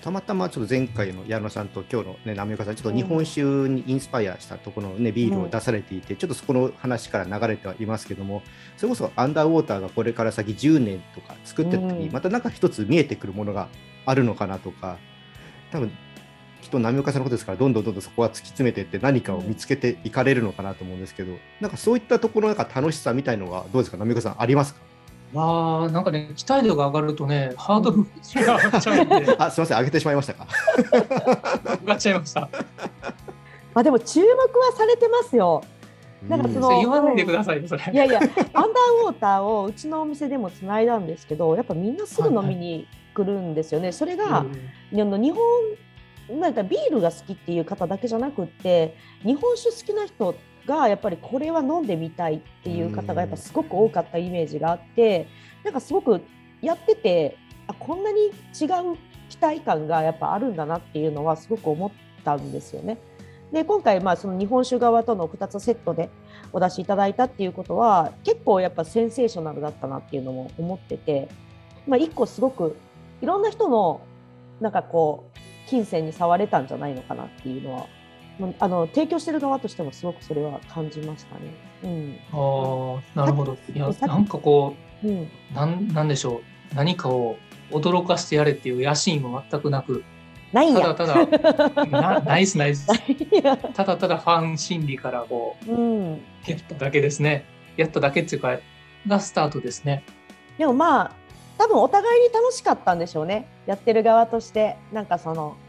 [0.00, 8.42] たまたまちょっと前回の矢野さんと今日の、ね、波岡さん、ちょっと日本酒にインスパイアしたところの、ね、ビールを出されていて、ちょっとそこの話から流れてはいますけども、
[8.76, 12.12] それこそアンダーウォーターがこれから先10年とか作ってた時に、うん。
[12.12, 13.68] またなんか一つ見えてくるものが
[14.06, 14.98] あるのかなとか、
[15.70, 15.92] 多分
[16.64, 24.80] きっと波岡さんのことですから、どんどんどんどんそこは突き詰めていって、何かを見つけていかれるのかなと思うんですけど、なんかそういったところのなんか楽しさみたいのは、どうですか、波岡さん、ありますか
[25.34, 28.04] まあ、なんかね、期待度が上がるとね、ハードル
[28.46, 30.46] が上がっちゃうんで、あすみません、上げてしまいましたか？
[31.82, 32.40] 上がっちゃいました。
[33.74, 35.62] まあでも注目はされてますよ。
[36.28, 37.82] なんかその言わないでくださいよ、それ。
[37.92, 38.34] いやいや、アンダー
[39.04, 43.92] ウォーターをうちのお店でもつないだんですけど、やっぱみんなすぐ飲みに来るんですよね。
[43.92, 45.42] それが、うんあの日本
[46.28, 50.34] なんかビールが好きっていう方だけじゃなくって日本酒好きな人
[50.66, 55.28] がやっぱりこれは飲んでみたいっていう方がやっぱすごく多かったイメージがあって
[55.62, 56.20] なんかすごく
[56.62, 58.96] やっててあこんなに違う
[59.28, 61.90] 期待感がやっぱあるんだなっていうのはすごく思っ
[62.24, 62.98] たんですよね。
[63.52, 66.10] で今回まあその日本酒側との2つセットで
[66.52, 71.28] お出しいただいたっていうことは結構やっぱセンセーショナルだったなっていうのも思ってて、
[71.86, 72.76] まあ、一個すごく
[73.22, 74.00] いろんな人の
[74.60, 75.33] なんかこう
[75.74, 77.86] 金銭に触れたんじゃないのかなっていうのは
[78.60, 82.20] あの提供してる側としてもすごくそれは感じましたね。
[82.32, 83.56] ああ、なるほど。
[83.72, 86.74] いや、なんかこうん、うん、う、なん、なんでしょう。
[86.74, 87.36] 何かを
[87.70, 90.02] 驚かしてやれっていう野心も全くなく、
[90.52, 90.72] ない。
[90.72, 92.88] ただただ、 なナイスナイス。
[93.72, 97.44] ただただファン心理からこうん、う、やっただけですね。
[97.76, 98.58] やっただけっていうか、
[99.06, 100.02] がスタートですね。
[100.58, 101.12] でもまあ
[101.58, 105.63] 多分お互いに楽しかったんでしょうねやってる側としてなんかそのうん。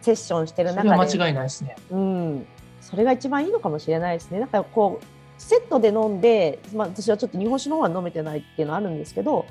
[0.00, 1.76] セッションしてる中では間違いないですね。
[1.90, 2.46] うん、
[2.80, 4.40] それが一番いいのかもしれないですね。
[4.40, 5.04] なんかこう
[5.38, 9.46] セットで飲んで、まあ、私はちょっと日本酒の方は飲めてないっていうのはあるんですけど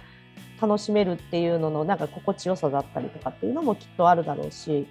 [0.61, 4.87] 楽しめるっていうののなんか心地よさだったりとかっていうのもきっとあるだろうし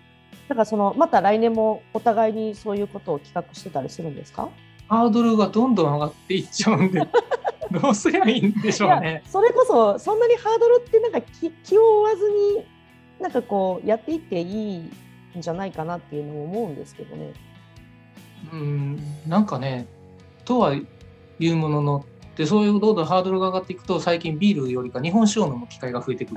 [0.48, 4.48] だからそのまた来年もお互いにそういうことを企画してたりするんですか？
[4.88, 7.00] ハードルがどんどん上がっていっちゃうんで、
[7.80, 9.22] どうすりゃいいんでしょいうやね。
[9.26, 12.66] それこそそんなにハードルってなんか気気を負わずに
[13.20, 14.90] なんかこうやっていっていいん
[15.40, 17.32] じゃないかなっていうのも思うんですけどね。
[18.52, 19.86] うん、なんかね、
[20.44, 20.86] とはい
[21.48, 22.04] うものの、
[22.36, 26.36] でそういうどんどんハードルが上がっていくと、最近ビールよりか日本酒を飲む機会が増えてくる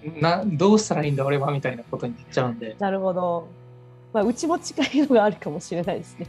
[0.00, 2.74] ていうなどうしたらいいんだ、俺はみたいなことになっちゃうんで。
[2.78, 3.48] なるほど。
[4.12, 6.26] まあ、うちも近いのがあるかもしれないですね。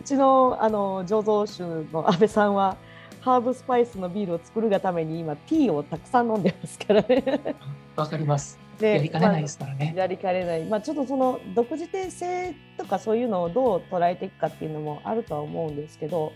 [0.00, 2.76] うちのあの醸造酒の安倍さんは
[3.24, 7.24] ハーブスパイスのビールを作るがために今ティーをたくさん飲んでますからね。
[7.96, 8.58] わかります。
[8.78, 9.92] でやりかねないですからね。
[9.96, 10.64] まあやりかねない。
[10.66, 16.34] まあちょっとその独自性とかそういうのをどう捉えていくかっていうのもあるとは思うんですけど、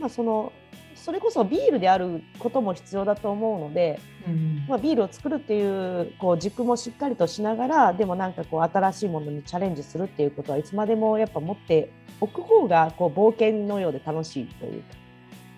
[0.00, 0.52] まあその
[0.96, 15.05] それこそビールであることも必要だと思うので、うんまあ、ビールを作るっていうこう軸もしっかりとしながらでもなんかこう新しいものにチャレンジするっていうことはいつまでもやっぱ持っておく方がこう冒険のようで楽しいというか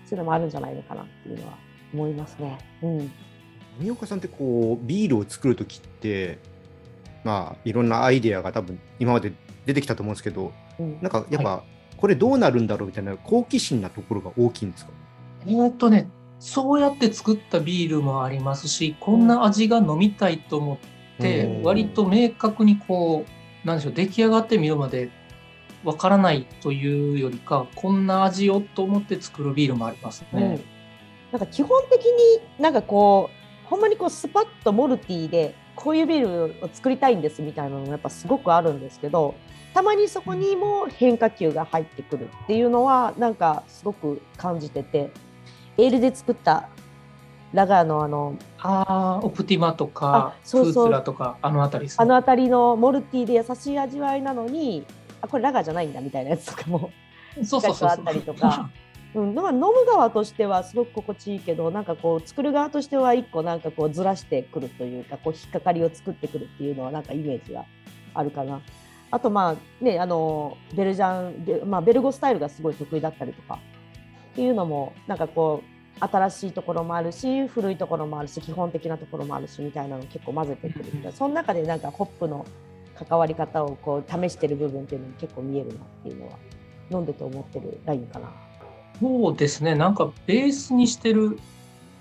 [0.09, 1.53] そういうのもあるんじゃないのかなっていうのは
[1.93, 2.57] 思いますね。
[2.81, 3.11] うん、
[3.79, 6.39] 三岡さんってこうビールを作るときって
[7.23, 9.33] まあいろんなアイデアが多分今まで
[9.65, 10.99] 出てきたと思うんですけどうん。
[11.01, 11.63] なんかやっぱ
[11.97, 14.91] これどうなるんだろうみたいな好奇心なところが大きいんですか？
[15.45, 20.77] えーっとね、そうやって作ったビールもありますし、こんな味が飲みたいと思っ
[21.21, 21.63] て、うん。
[21.63, 23.25] 割と明確にこ
[23.63, 25.11] う、なんでしょう、出来上がってみるまで
[25.83, 30.39] わからないというよりか、こんな味をと思って作るビールもありますうん。
[30.39, 30.59] ね。
[31.31, 32.11] なんか基本的に
[32.59, 33.29] なんかこ
[33.65, 39.35] うほんまにこうスパッとモルティーでこういうビールを作りたいんですみたいなのがやっぱすごくあるんですけど
[39.73, 45.11] たまにそこにも変化球が入ってくるっていうのはなんかすごく感じてて
[45.77, 46.67] エールで作った
[47.53, 50.73] ラガーのあのああ、オプティマとかあ、そうそう。
[50.73, 52.03] フーツラとか、あのあたりですね。
[52.03, 54.85] あの辺りのモルティーで優しい味わいなのに
[55.21, 56.91] あこれラガーじゃないんだみたいなやつとかも
[57.43, 58.69] そうそうそうあったりとか。
[59.15, 67.65] うん、だから飲む側としてはすごく心地いいけどなんかこう作る側としては一個なんかこうずらしてくるというかこう引っかかりを作ってくるっていうのはなんかイメージが
[68.13, 68.61] あるかな。
[69.09, 73.59] あとまあねあのベルジャンベ,、まあ、ベルゴスタイルがすごい得意だったりとか
[74.33, 82.45] っていうのもなんかこう新しいところもあるし古いところもあるし基本的なところもあるしみたいなのを結構混ぜてくるみたいなその中でなんかホップの
[83.07, 86.37] 関わり方をこう試してる部分っていうのも結構見えるなっていうのは
[86.91, 88.31] 飲んでて思ってるラインかな。
[88.99, 89.75] そうですね。
[89.75, 91.39] なんかベースにしてる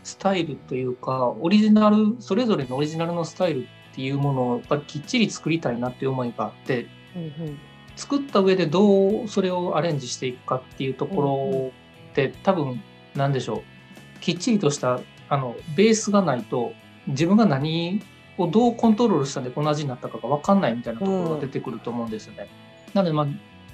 [0.02, 7.58] スタイルというかオリジナルそれぞれのオリジナルのスタイルっていうものをやっぱりきっちり作りたいなっていう思いがあってうんうん。
[7.94, 11.72] 作った上でどうそれをアレンジしていくかっていうところ
[12.12, 12.80] って多分
[13.14, 14.20] なんでしょう。
[14.20, 16.72] きっちりとしたあのベースがないと
[17.06, 18.00] 自分が何
[18.38, 22.48] をどうコントロールしたんでこの味になったかが分かんないみたいなところが出てくると思うんですよね。
[22.94, 23.26] なのでまあ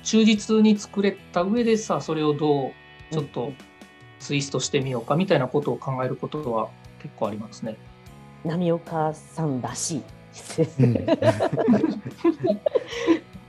[0.02, 2.72] 忠実に作れた上でさそれをどう
[3.12, 3.52] ちょっと
[4.20, 6.68] ツイストしてみようかみたいなことを考えることは
[7.02, 7.76] 結構ありますね。
[8.44, 10.02] 波岡さんらしい
[10.56, 10.66] で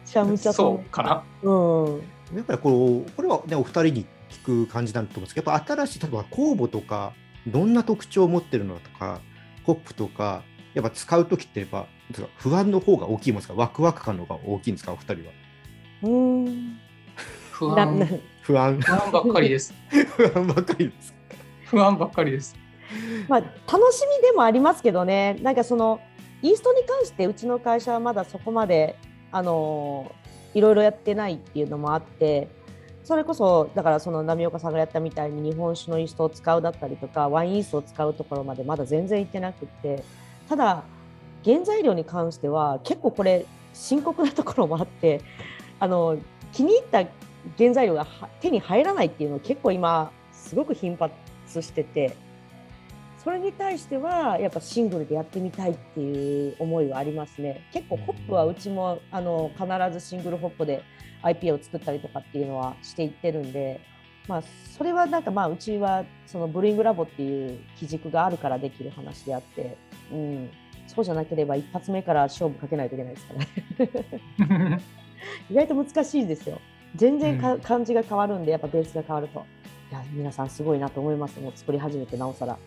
[0.06, 1.24] ちゃめちゃそうかな。
[1.44, 2.02] うん。
[2.36, 7.14] やっぱりこうこれはねお二人に聞く感じだと思うんですけどやっぱ新しい例えば酵母とか
[7.48, 9.22] どんな特徴を持ってるのとか
[9.64, 10.44] ホップとか
[10.76, 11.88] やっぱ使う時ってやっぱ
[12.38, 13.56] 不安の方が大きいもんですか？
[13.56, 14.92] ワクワク感の方が大きいんですか？
[14.92, 15.32] お二人は。
[16.04, 16.78] うん。
[17.52, 18.22] 不安。
[18.42, 18.80] 不安。
[18.80, 19.74] 不安ばっかりです。
[19.90, 21.16] 不安ばっかりです。
[21.64, 22.56] 不安ばっかりです。
[23.28, 26.00] まあ、楽しみでもありますけどね、なんかその
[26.42, 28.96] イーストに関してうちの会社はまだそこまで
[29.32, 30.12] あの
[30.54, 32.50] いろいろやってないっていうのもあって、
[33.04, 40.04] それこそだからその波岡さんがやったみたいに日本酒のイーストを使うだったりとかワインイーストを使うところまでまだ全然行ってなくって、
[40.48, 40.84] ただ
[41.44, 45.22] 原材料に関しては結構これ深刻なところもあって、
[45.80, 46.18] あの
[46.54, 47.04] 気に入った
[47.58, 48.08] 原材料が
[48.42, 51.14] 手に入らないっていうのを結構今すごく頻発
[51.62, 52.16] してて。
[53.26, 57.68] それに対してはやっぱシングルでやってみたいっていう思いはありますね。
[57.74, 60.84] 結構ホップはうちもあの必ずシングルホップで
[61.24, 63.82] IPA を作ったりとかっていうのはしていってるんで、
[64.28, 64.44] まあ
[64.78, 69.76] それはなんかまあうちはそのブリングラボっていう基軸があるからできる話であって、
[70.12, 70.50] うん、
[70.88, 74.82] そうじゃなければ一発目から勝負かけないといけないですからね。
[75.50, 76.60] 意外と難しいですよ。
[76.96, 79.46] 全然か、うん感じが変わるんでやっぱベースが変わると。
[79.92, 82.58] いや皆さんすごいなと思いますもう作り始めてなおさら。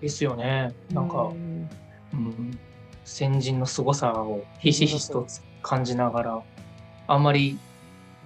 [0.00, 0.72] ですよね。
[0.90, 1.68] なんか、うん
[2.12, 2.58] うん、
[3.04, 5.26] 先人の凄さをひしひしと
[5.62, 6.42] 感じながら、
[7.06, 7.58] あんまり、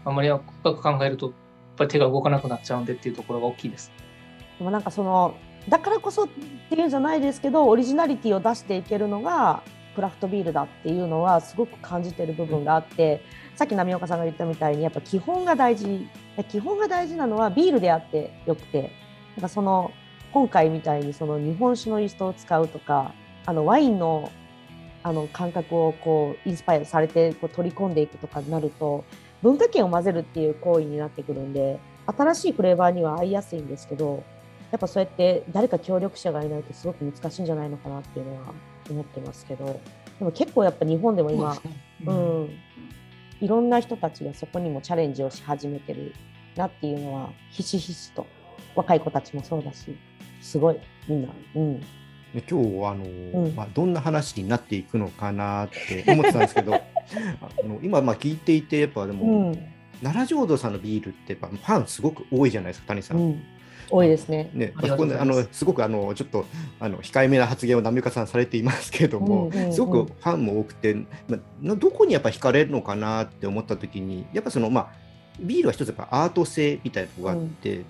[0.05, 1.35] あんまり深く考えると、やっ
[1.77, 3.93] ぱり手が動かなくなっちゃうんでっていうところが大きいです。
[4.59, 5.37] でもなんかその
[5.69, 6.29] だからこそっ
[6.71, 9.63] ていうんじゃないですけどオリジナリティを出していけるのが
[9.95, 13.23] クラフトビールだっていうのはすごく感じてる部分があって
[13.57, 16.07] さっき波岡さんが言ったみたいにやっぱ基本が大事
[16.49, 18.93] 基本が大事なのはビールであってよくて
[19.37, 19.91] なんかその
[20.33, 23.15] 今回みたいにその日本酒のイーストを使うとか
[23.47, 24.31] あのワインの
[25.03, 29.05] あの感覚をこうインスパイアされてこう取り込んでいくとかになると
[29.41, 34.25] 文化圏を混ぜるっていう行為になってくるんで新しいフレーバーには合いやすいんですけど
[34.71, 38.55] やっぱそうやって誰か協力者がいないとすごく難しいんじゃないのかなっていうのは
[38.91, 39.81] 思ってますけど
[40.19, 41.63] でも結構やっぱ日本でも今そ
[42.07, 42.51] うんん、
[43.41, 46.15] いろんな人たちがそこにもチャレンジをし始めてる
[46.57, 48.27] なっていうのはひしひしと
[48.75, 49.97] 若い子たちもそうだし
[50.41, 53.05] すごいみんな、うん、で今日あの、
[53.45, 53.55] うん。
[53.55, 56.81] まあ、どんな話になっていくのかなって思ってたんですけど あ
[57.65, 59.59] の今まあ聞いていてやっぱでうも、ん。
[60.03, 63.17] 奈良浄土さんのビールってやっぱファンすごく多いじゃないですか谷さん。
[63.17, 63.43] うん、
[63.91, 64.51] 多いですね。
[64.53, 66.47] ね、ありがとうございますあのすごくあのちょっと
[66.81, 70.95] あの控えめな発言を波岡さんされていますけれども、うんうんうんすごくファンも多くて、
[71.29, 71.39] ま
[71.73, 74.89] あ、どこにやっぱ惹かれるのかなって思った時にやっぱそのまあ
[75.39, 77.85] ビールは一つやっぱアート性みたいなところがあって、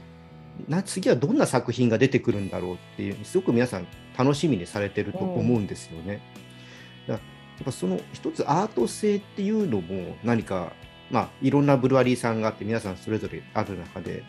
[0.69, 3.87] な次はどんな作品が出てくるんだろうっていうすごく皆さん
[4.17, 6.21] 楽しみにされてると思うんですよね。
[7.07, 10.73] だからやっぱその一つアート性っていうのも何か
[11.11, 14.25] まあいろんなブルワリーさんがあって皆さんそれぞれある中で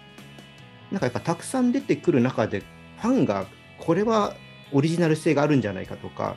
[0.92, 2.64] なんかやっぱたくさん出てくる中で
[2.98, 3.46] ファンが
[3.80, 4.36] これは
[4.72, 6.36] オリジナル性があるんじゃないかとか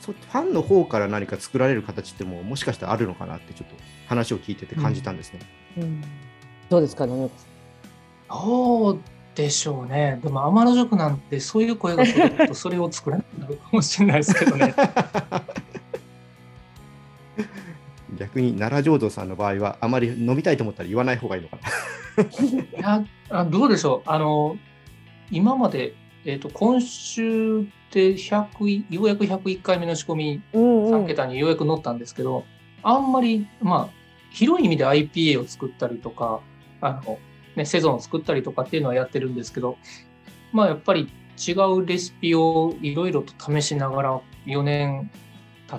[0.00, 3.76] そファンの方から何か作られる形ってももしかしたらあるのかなってちょっと
[4.06, 5.40] 話を聞いてて感じたんですね。
[5.78, 6.02] うん、
[6.68, 7.30] どうですか、ね、
[8.28, 9.00] どう
[9.34, 10.20] でしょうね。
[10.22, 14.74] でも天の塾なんてそういう声が届くとそれを作らなくなるかもしれないですけどね。
[18.34, 21.58] 逆に奈良浄土さんの場合はあまり飲みたいと思ったら言わない方がいいのか
[22.16, 22.24] な。
[22.24, 24.10] いやあどうでしょう。
[24.10, 24.56] あの
[25.30, 27.62] 今まで、えー、と今週
[27.92, 32.44] で100いようやく101回目の仕込みうんうん3桁にようやく乗ったんですけど、
[32.82, 33.94] あんまり、まあ、
[34.30, 36.40] 広い意味で IPA を作ったりとか、
[36.80, 37.18] あの、
[37.54, 39.78] ね、セゾンを作ったりとかっていうのはやってるんですけど、
[40.52, 41.08] まあ、やっぱり
[41.38, 45.10] 違うレシピをいろいろと試しながら4年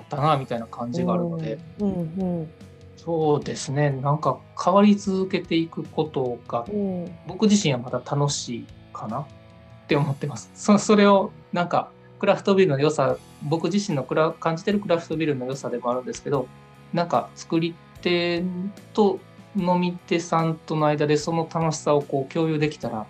[0.00, 1.94] ったなみたいな感じがあるので、うんう
[2.42, 2.50] ん
[2.96, 3.90] そうですね。
[3.90, 7.16] なんか変わり続けていくことがうん。
[7.28, 9.20] 僕自身はまた楽しいかな？
[9.20, 9.26] っ
[9.86, 10.50] て思ってます。
[10.54, 16.48] そそれをなんかクラフトビールの良さ僕自身のクラ感じてるクラフトビールの良さでもあるんですけど
[16.92, 18.42] なんか作り手
[18.92, 19.20] と
[19.54, 23.06] 飲み手さんとの間でその楽しさをこう共有できたら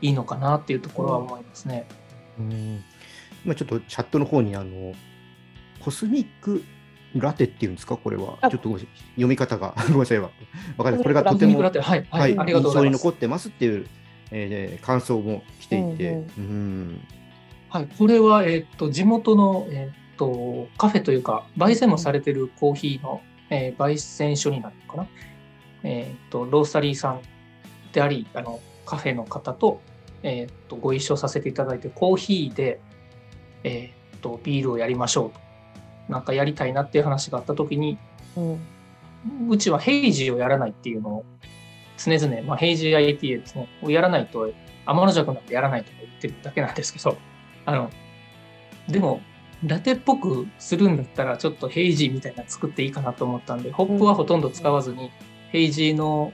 [0.00, 1.88] いいのかなっていうところは思いますね。
[2.38, 2.84] うん。
[3.44, 4.92] 今ちょっとチャットの方にあの
[5.82, 6.62] コスミック
[7.14, 7.96] ラテっていうんですか？
[7.96, 8.38] これは。
[8.40, 8.50] あ。
[8.50, 9.74] ちょっとごめん読み方が。
[9.88, 10.18] ごめんなさい。
[10.20, 10.30] わ
[10.78, 11.02] わかんない。
[11.02, 12.34] これがとてもはい、は、はい。
[12.34, 12.82] い、ありがとうございます。
[12.82, 13.08] 印象に残。
[13.08, 13.86] ってますっていう、
[14.30, 17.00] えー感想も来ていて、うんうん。
[17.68, 23.20] はい、これは、えっと地元の、えっとカフェというか、焙煎もされてるコーヒーの、
[23.50, 25.06] えー焙煎所になるのかな、
[25.82, 27.20] えっとロースタリーさん
[27.92, 29.80] であり、あのカフェの方と,、
[30.22, 32.80] えっとご一緒させていただいて、コーヒーで、
[33.64, 35.40] えっとビールをやりましょうと、
[36.10, 37.98] なんかやりたいなっていう話があったときに、
[38.36, 38.60] うん。
[39.48, 41.24] うちはヘイジーをやらないっていうのを
[42.02, 44.50] 常々、まあ、ヘイジー IPA ですね、をやらないと、
[44.86, 47.16] 天の弱なんてやらないとか言ってるだけなんですけど、
[47.66, 47.90] あの、
[48.88, 49.20] でも、
[49.64, 55.10] ラテっぽくするんだったら、ちょっとヘイジーみたいなの作っていいかなと思ったんで、ホップはほとんど使わずに、
[55.50, 56.32] ヘイジーの、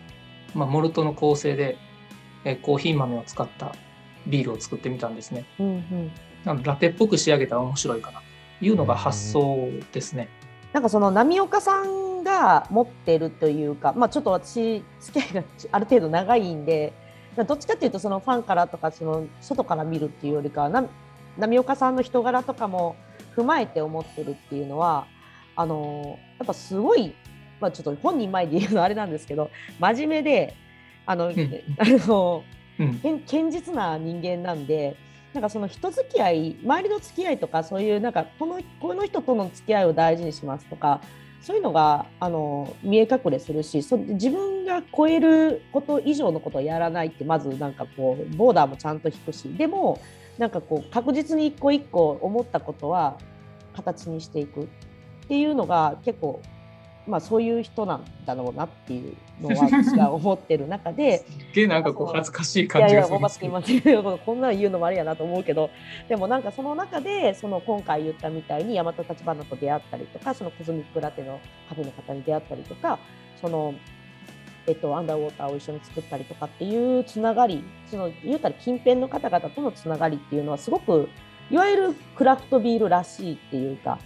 [0.54, 1.76] まあ、モルトの構成で、
[2.44, 3.74] えコーヒー豆を使った
[4.28, 5.44] ビールを作ってみたんですね。
[5.58, 6.12] うん
[6.46, 6.62] うん。
[6.62, 8.20] ラテっぽく仕上げたら面白いかな。
[8.20, 8.25] と
[8.60, 10.28] いうのが発想ですね。
[10.72, 16.92] なんかその波岡さんが持ってるというか、まあ、ちょっと私付き合いがある程度長いんで
[17.46, 20.84] どっちかっていうとそのファンからとかその外から見るっていうよりかはな
[21.38, 22.96] 波岡さんの人柄とかも
[23.36, 25.06] 踏まえて思ってるっていうのは
[25.54, 27.14] あのやっぱすごい、
[27.60, 30.54] まあ、ちょっと本人前で言うのはあれなんですけど真面目で
[31.06, 32.42] あの、んあの
[32.78, 32.94] うん。
[32.98, 34.96] 堅堅実な人間なんで
[35.36, 41.02] なんかその人付き合い周りの付き合いとかそういうなんかこのこの人との付き合いを大事にしますとか
[41.42, 50.00] そういうのがあの見え隠れするしそ自分が超えること以上のことをやらないってまずなんかこうボーダーもちゃんと引くしでも
[50.38, 53.18] なんかこう確実に一個一個思ったことは
[53.74, 54.66] 形にしていくっ
[55.28, 56.40] ていうのが結構
[57.06, 61.18] まあそういう人なんだろうなっていうのは私が思ってる中で。
[61.18, 64.18] すっげえなんかこう恥ずかしいい感じがやいや、もうするんですけど。
[64.18, 65.70] こんなの言うのもあれやなと思うけど、
[66.08, 72.98] でもなんかその中で、その今回言ったみたいに、大和立花と出会ったりとか、そのコズミックラテのカフェの方に出会ったりとか、
[73.40, 73.74] その、
[74.66, 81.08] えっと、アンダーウォーターを一緒に作ったりとかっていうつながり、その言うたら近辺の方々とのつながりっていうのは、すごく、
[81.50, 83.98] いわゆるクラフトビールらしいっていうか、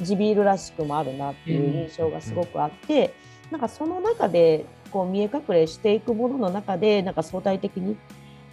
[0.00, 3.14] 地ビールらしくもあるなっていう印象がすごくあって、
[3.50, 7.96] なんかその中でこう見え隠れしていくものの中でなんか相対的に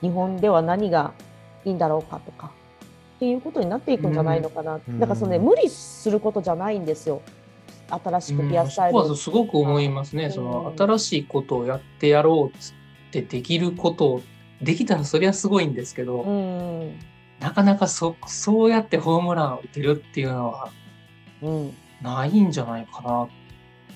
[0.01, 1.13] 日本では何が
[1.65, 2.51] いいんだろうかとか
[3.17, 4.99] っていうことになっていくんじゃないのかな、うん。
[4.99, 7.21] だからそのね無理することじゃないんですよ。
[7.89, 10.25] 新しくビアスタイルをうんすごく思いますね。
[10.25, 10.31] うん。
[10.31, 12.73] その新しいことをやってやろうっつっ
[13.11, 14.21] てできることを
[14.61, 16.99] できたらそりゃすごいんですけど、うん。
[17.39, 20.80] なかなかそそうやってホームランを打てるっていうのはうん
[22.01, 23.27] ないんじゃないかな。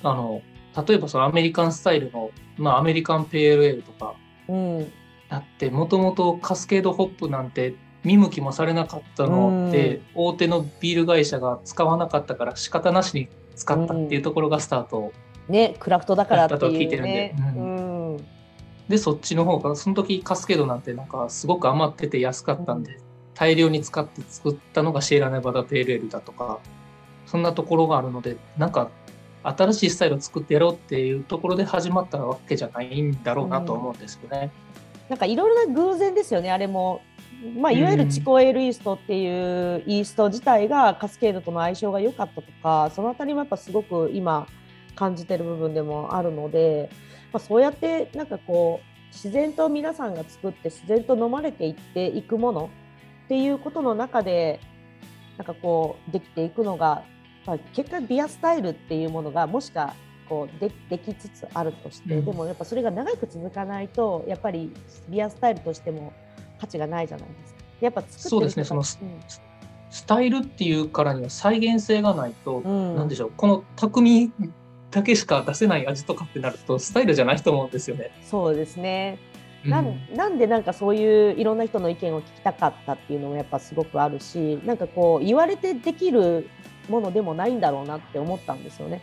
[0.04, 0.42] あの
[0.88, 4.16] 例えばそのアメリカンスタイルの、まあ、アメリカンペールエールとか。
[4.48, 4.92] うん
[5.28, 7.74] だってもともとカスケードホップなんて
[8.04, 15.12] 見向きもされなかったので、大手のビール会社が使わなかったから仕方なしに使ったっていうところがスタート、
[15.50, 17.12] ねクラフトだからってだと聞いいうてるんで。
[17.12, 17.64] ねうう
[18.18, 18.26] ん。
[18.88, 23.00] でそっちの方がその時カスケードなんてなんかすごく余ってて安かったんで、
[23.34, 26.60] 大量に使って作ったのがシェーラネバダペールエールだとか
[27.26, 28.90] そんなところがあるのでなんか
[29.44, 34.52] 新しいスタイルを作ってやろうっていうところで始まったわけじゃないんだろうなと思うんですよね。
[35.08, 37.02] なんかいろいろな偶然ですよね、あれも。
[37.60, 44.48] まあ、いわゆるチコエールイーストっていうイースト自体がカスケードとの相性が良かったとか、そのあたりもやっぱすごく今
[44.96, 46.90] 感じてる部分でもあるので、
[47.32, 52.70] まあ、そうやってなんかこう自然と皆さんが作って自然と飲まれていっていくもの
[53.26, 54.60] っていうことの中で
[55.38, 57.04] なんかこうできていくのが、
[57.46, 59.94] まあ、結果ビアスタイルっていうものがもしか
[60.28, 64.72] こうでできつつあるとして、うんでもやっぱそれが長く続かないとやっぱり
[65.10, 66.14] ビアスタイルとしても
[66.60, 67.60] 価値がないじゃないですか。
[67.82, 68.98] やっぱ作ってるそうですね人がそ
[69.92, 74.32] スタイルっていうからには再現性がないと、うんなんでしょうこの匠
[74.92, 78.12] だけしか出せない味とかってなるとスタイルじゃないと思うんですよね。
[78.24, 79.20] そうですね。
[79.32, 79.36] うん
[79.66, 86.48] なんなんでなんかそういういろんな人の意見を聞きたかったっていうのもやっぱすごくあるしなんかこう言われてできる
[86.90, 89.02] ものでもないんだろうなって思ったんですよね。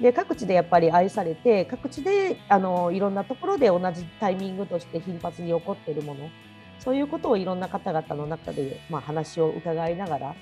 [0.00, 6.30] で各地でやっぱり愛されて各地であのいろんなところで同じタイミングとして頻発に起こっているもの
[6.78, 10.34] そういうことをいろんな方々の中で、まあ、話を伺いながら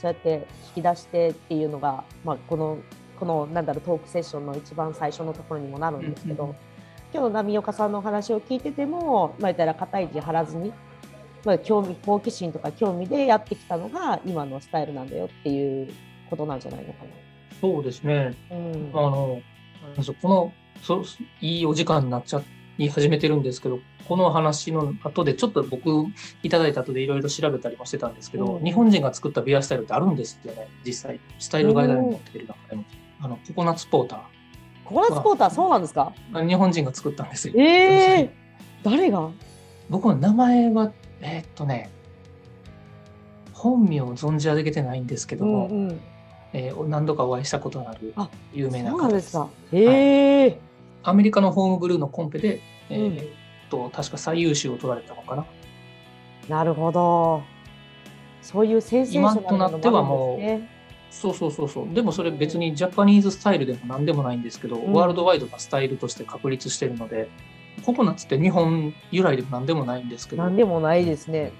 [0.00, 2.78] そうやって引き出してっていうのが、まあ、この
[3.20, 6.54] このなんだろうトークセッションの一番最初のところにもなるんですけど、
[7.12, 10.72] 今日の波岡さんのお話を聞いてても、まあ、言ったら肩意地張らずに、
[11.44, 15.92] まあ、興味好奇心とか興味でやってきたのが今のスタイルなんだよっていう
[16.28, 17.04] ことなんじゃないのか
[17.60, 18.34] そうですね。
[18.50, 18.56] な。
[18.56, 19.42] うんあの、
[20.22, 21.02] この、そ
[21.40, 22.42] いいお時間になっちゃ
[22.78, 25.90] い始めてるんですけど、この話の後で、ちょっと僕
[26.42, 31.20] いただいた後でいろいろ調べたりもしてたんですけど、うん日本人が作ったビアスタイルってあるんですよね、実際。
[31.38, 32.84] スタイルガイドラインに載ってる中でも。
[33.20, 34.22] あの、ココナッツポータ
[34.84, 36.12] ココナッツポーターそうなんですか？
[36.32, 36.48] ー。
[36.48, 37.54] 日本人が作ったんですよ。
[37.58, 38.30] ええ
[38.82, 39.30] 誰が？
[39.90, 41.90] 僕の名前は、えーっとね、
[43.52, 46.00] 本名を存じ上げてないんですけども、うんうん
[46.52, 49.02] えー何度かお会いしたことのあるあ有名な方で。
[49.04, 49.48] なんですすか。
[49.72, 50.60] ええ
[51.02, 53.20] アメリカのホームブルーのコンペで、えーうんっ
[53.70, 55.46] と確か最優秀を取られたのかな。
[56.48, 57.42] なるほど。
[58.42, 60.68] そういうセンセーショナルなの今となってはもうね。
[61.10, 61.94] そうそうそうそう。
[61.94, 67.28] でもそれ別にジャパニーズスタイルでも何でもないんですけど、んワールドワイドなスタイルとして確立してるので、
[67.84, 71.52] ココナッツって日本由来でも何でもないんですけど、なんでもないですね。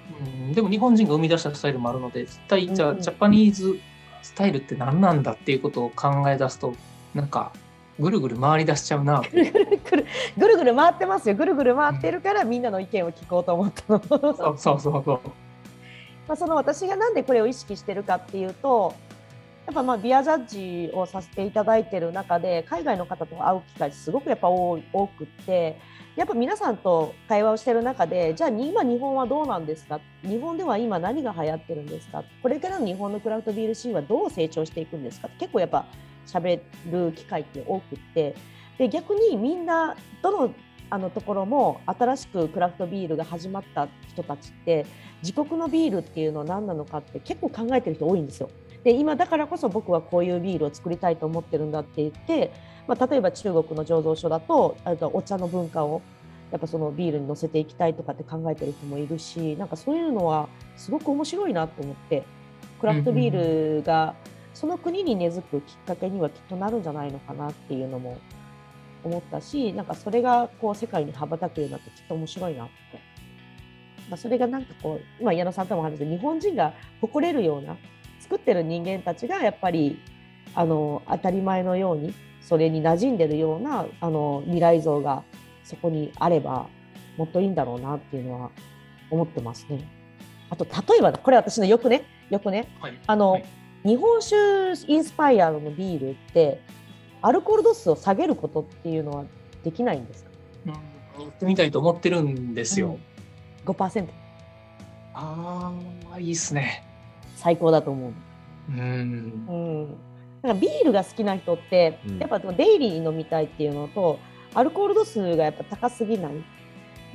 [0.47, 3.79] うんでも日本人が生み出したスタイルもあるので、一体じゃあジャパニーズ
[4.21, 6.75] スタイルって何なんだっていうことを考え出すと、
[7.13, 7.51] なんか
[7.99, 9.21] ぐるぐる回り出しちゃうな。
[9.31, 10.05] ぐるぐる
[10.37, 11.35] ぐるぐる回ってますよ。
[11.35, 14.01] ぐるぐる回ってるからみんなの意見を聞こうと思ったの。
[14.07, 15.19] そうそうそうそう。
[16.27, 18.93] まあその私がなんでこれを意識してるかっていうと、
[19.65, 20.47] やっぱまあビアジャッ
[20.89, 24.77] ジをさせていただいてる中で海外の方と会う機会すごくやっぱ多
[25.17, 25.77] くって。
[26.15, 30.01] やっぱ皆さんと会話をしてる中でじゃあ今日本はどうなんですか？
[30.23, 32.23] 日本では今何が流行ってるんですか？
[32.41, 35.29] これからの日本のクラフトビールシーンはどう成長していくんですか？
[35.39, 35.85] 結構やっぱ
[36.27, 36.59] 喋
[36.91, 38.35] る機会って多くって。
[38.77, 40.53] で逆にみんなどの
[40.89, 44.85] あのところも新しくクラフトビールが始まった人たちって
[45.21, 48.49] 自国のビールっていうのは何なのかって結構考えてる人多いんですよ。
[48.83, 52.51] で今だからこそ僕はこういうビールを作りたいと思ってるんだって言って、
[52.87, 56.01] まあ、例えば中国の醸造所だとあとお茶の文化を
[56.51, 62.23] やっぱそのビールに乗せていきたいとかって考えてる人もいるしなんかそういうのはすごく面白いなと思って
[62.79, 64.15] クラフトビールが
[64.53, 68.17] その国に根付くきっかけにはきっとなるんじゃないのかなっていうのも
[69.03, 73.11] 思ったしなんかそれがこう世界に羽ばたくようになってきっと面白いなって。
[74.09, 77.77] まあ、それがなんかこう今矢野さんとも話して日本人が誇れるような
[78.19, 80.01] 作ってる人間たちがやっぱり
[80.53, 85.23] あの当たり前のようにそれに馴染んでるようなあの未来像が
[85.63, 86.67] そこにあれば
[87.17, 88.49] もっといいんだろうなっていうのは
[89.09, 89.87] 思ってますね。
[90.49, 93.45] あと例えばこれ私のよくねよくねはい、あの、はい
[93.83, 94.35] 日本酒
[94.87, 96.61] インスパイアのビールって
[97.23, 99.25] アルコール度数を下げることっていうのは
[99.63, 100.29] できないんですか？
[100.67, 102.99] うん、やってみたいと思ってるんですよ。
[103.65, 104.07] 5%
[105.15, 105.73] あ
[106.13, 106.85] あ、いいっすね。
[107.37, 108.13] 最高だと思う。
[108.69, 109.51] うんう。
[109.51, 109.97] ん、
[110.41, 112.19] なんかビールが好きな人って、うん。
[112.19, 114.19] やっぱデイリーに飲みたいっていうのと
[114.53, 116.33] アルコール度数がやっぱ高すぎない。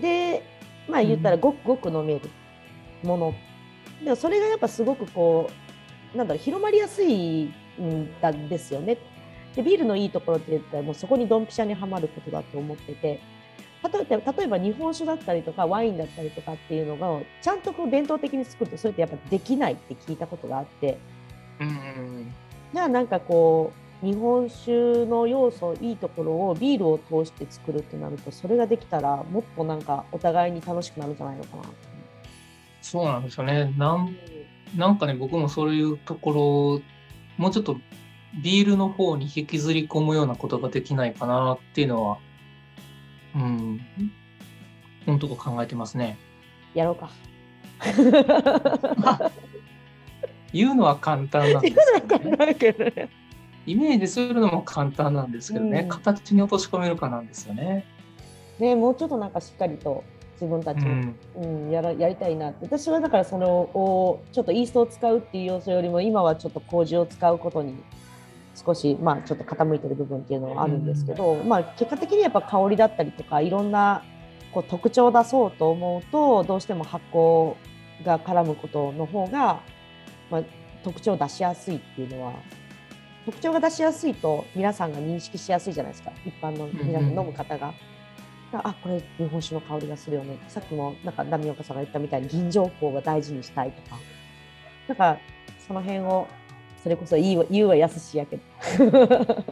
[0.01, 0.43] で
[0.89, 2.21] まあ言ったらうんごくごく飲める
[3.03, 3.35] もの、
[4.05, 5.51] でもそれがやっぱすごくこ
[6.15, 7.45] うなんだろう広まりやすい
[7.81, 8.97] んだですよね。
[9.55, 13.21] でビールのいいところって言ったらもうそこにドンピシャにはまることだと思ってて。
[13.83, 20.99] 例えば例えば日本酒だったりとかワインだったりとかっていうのがちゃんとこう伝統的に作るとそれってやっぱできないって聞いたことがあって。
[21.61, 22.35] うん。
[22.77, 23.73] じゃあなんかこ
[24.03, 31.63] う日本酒の要素いいところをビールを通して作るってなるとそれができたらもっとなんかお互いに楽しくなるんじゃないのかな。
[32.83, 33.73] そうなんですよね。
[33.79, 34.15] なん
[34.77, 36.81] なんかね、僕もそういうところを、
[37.39, 37.79] もうちょっと
[38.43, 42.19] ビールの方に引きずり込むようなことができないかなっていうのは、
[43.35, 43.81] うん、
[45.07, 46.19] 本当と考えてますね。
[46.75, 47.09] やろうか。
[50.57, 53.09] 言うのは簡単なんですけど、ね。
[53.67, 55.89] イメージするのも簡単なんですけどね、うん。
[55.89, 57.85] 形に落とし込めるかなんですよね。
[58.59, 60.05] ねもうちょっとなんかしっかりと
[60.41, 62.65] 自分たちも、うん、うんやらやりたいなって。
[62.65, 67.75] 私はだからそれをちょっとイーストを使うっていう要素よりも今はちょっと麹を使うことに
[68.55, 74.03] 少しまあちょっと傾いてる部分っていうのはあるんですけど、まあ結果的にやっぱ香りだったりとかいろんな
[74.53, 77.55] こう特徴を出そうと思うとどうしても発酵
[78.05, 79.61] が絡むことの方が、
[80.31, 80.43] まあ、
[80.83, 82.35] 特徴を出しやすいっていうのは
[83.27, 86.13] 特徴が出しやすいと皆さんが認識しやすいじゃないですか。
[86.25, 87.11] 一般の皆さんうん。
[87.11, 87.75] うん飲む方が。
[88.53, 90.39] あこれ日本酒の香りがするよね。
[90.49, 93.99] さっきもなんか浪岡さんが言ったみたいに銀情報が大事にしたいとか。
[94.87, 95.19] なんか
[95.67, 96.29] その辺を
[96.83, 98.43] それこそ言うは言うはやすしやけど。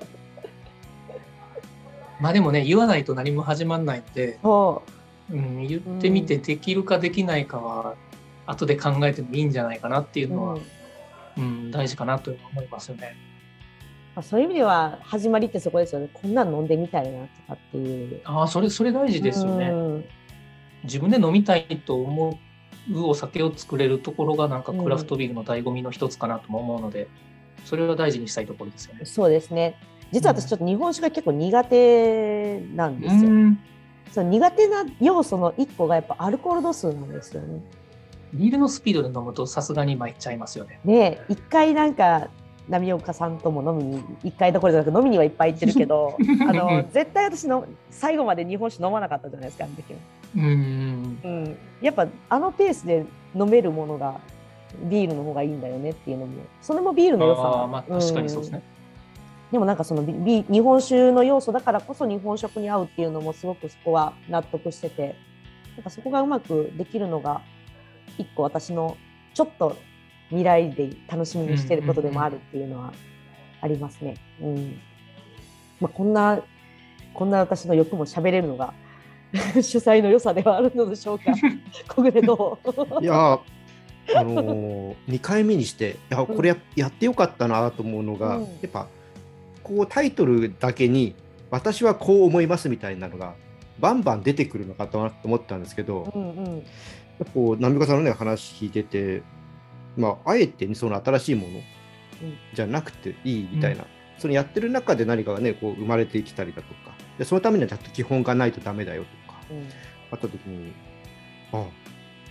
[2.20, 4.83] まあでもね、言わないと何も始まらないので、そ
[5.31, 5.37] う。
[5.37, 7.97] ん、言ってみてできるかできないかは、
[8.47, 10.55] 後で考えてもいいんじゃないかなっていうう、のは
[11.36, 13.16] うんうん、大事かなと思いますよね。
[14.14, 18.20] まあ、そういう意味では始まりってそこですよねこんなん飲んでみたいなとかっていう。
[18.24, 19.68] ああ、それ、それ大事ですよね。
[19.70, 20.05] うん
[20.84, 22.38] 自分で飲みたいと思
[22.92, 27.09] うお酒を作れるところがなんかクラフトビールの醍醐味の一つかなとも思うので、
[27.64, 29.01] それは大事にしたいところですよね。
[29.05, 29.78] そうですね
[30.12, 33.30] 実は私ちょっと日本酒が結構苦手なんですよ。
[33.30, 33.59] うん
[34.12, 37.61] その苦手な要素の一個がやっぱアルコール度数なんですよね。
[38.35, 40.80] ビールのスピードで飲むとさすがに参っちゃいますよね。
[40.85, 42.28] で一回なんか
[42.68, 46.16] 波岡さんとも飲みに一回どころじゃなく飲みにはいっぱい行ってるけど
[46.49, 49.99] あの絶対私の最後まで日本酒飲まなかったじゃないですかあの時は
[50.37, 51.18] うん。
[51.22, 53.05] うん、やっぱあのペースで
[53.35, 54.18] 飲めるものが
[54.85, 56.32] ビールの方がいいんだよねっていうのも
[56.62, 58.62] それもビールの良さああ、まあ確かにそうですね。
[59.53, 65.14] でもなんかそのビビ日本酒の要素だからこそ日本食に合うっていうのもすごくそこは納得してて
[65.76, 67.43] なんかそこがうまくできるのが
[68.18, 68.96] 一個私の
[69.34, 69.76] ちょっと
[70.28, 72.92] 未来で楽しみにしてることでもあるっていうのは
[73.61, 74.14] ありますね。
[74.40, 74.78] うん。
[75.80, 76.40] まあ、こんな
[77.12, 78.74] こんな私の欲も喋れるのが
[79.55, 81.32] 主催の良さではあるのでしょうか？
[81.88, 83.40] 小暮どういやー
[84.16, 88.42] あのー、2回目にしていやこれややってよかったなと思うのが、うん。
[88.44, 88.86] やっぱ
[89.62, 91.14] こうタイトルだけに
[91.50, 93.34] 「私はこう思います」みたいなのが
[93.80, 96.26] バンバン出てくるのかと思ったんですけど、うんう
[96.59, 96.62] ん
[97.19, 99.23] やっぱこう波岡さんのね話聞いてて、
[99.97, 101.61] まあ、あえてその新しいもの
[102.53, 103.87] じゃなくていいみたいな、
[104.19, 106.95] そのやってる中で何かがねこう生まれてきたりだとか。
[107.19, 109.41] でそのためにはちゃんと基本がないとダメだよとか。
[109.51, 109.69] うん。
[110.11, 110.73] あった時に
[111.53, 111.65] あ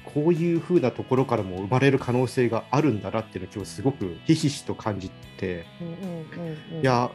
[0.04, 6.82] こういう風なところからも生まれる可能性があるんだなっていうのを今日すごくひしひしと感じて、うんうんうんうん。
[6.82, 7.10] いや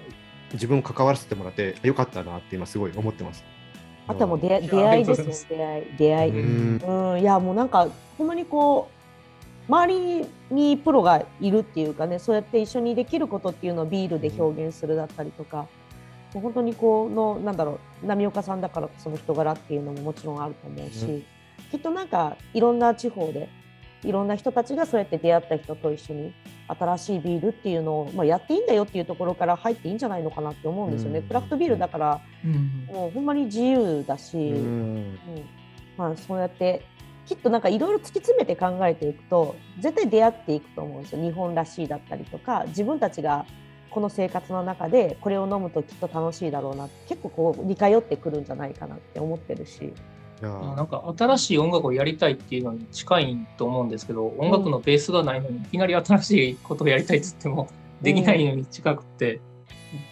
[0.53, 3.45] 自分も関わらせてもらってよかったなって今すごい思ってます。
[4.09, 5.42] あとはもう出会いですございます。
[5.44, 6.32] よ出会い出会い。
[6.32, 7.12] うん。
[7.12, 8.88] うん、いやもうなんかほんまにこ
[9.68, 15.68] う周りにプロがいるっていうかねそうやって一緒にできることっていうのをビールで表現するだったりとか、
[16.32, 21.24] もう本当にこのなんだろう波岡さんだからこその人柄っていうのももちろんあると思うし、うん。
[21.70, 23.50] きっとなんかいろんな地方で
[24.02, 26.34] いろんな人たちがそうやって出会った人と一緒に
[26.69, 31.21] 新しいビールっていうのを、まあ、やっていいんだよっていうところから入っていいんじゃないのかなって思うんですよね。
[31.21, 31.29] うん。
[31.29, 32.87] クラフトビールだからうん。
[32.87, 34.57] もうほんまに自由だし、うん。
[34.57, 35.19] うん。
[35.97, 36.83] まあ、そうやって
[37.27, 41.23] きっとなんかいろいろ突き詰めて考えていくと絶対出会っていくと思うんですよ。
[41.23, 43.45] 日本らしいだったりとか自分たちが
[43.91, 49.93] この生活の中でこれを飲むときっと楽しいだろうな結構こう似通ってくるんじゃないかなって思ってるし。
[50.43, 57.68] なんか新しい音楽をやりたいっていうのに近いと思うんですけど、音楽のベースがないのにいきなり新しいことをやりたいっつっても
[58.03, 59.41] できないのに近くて、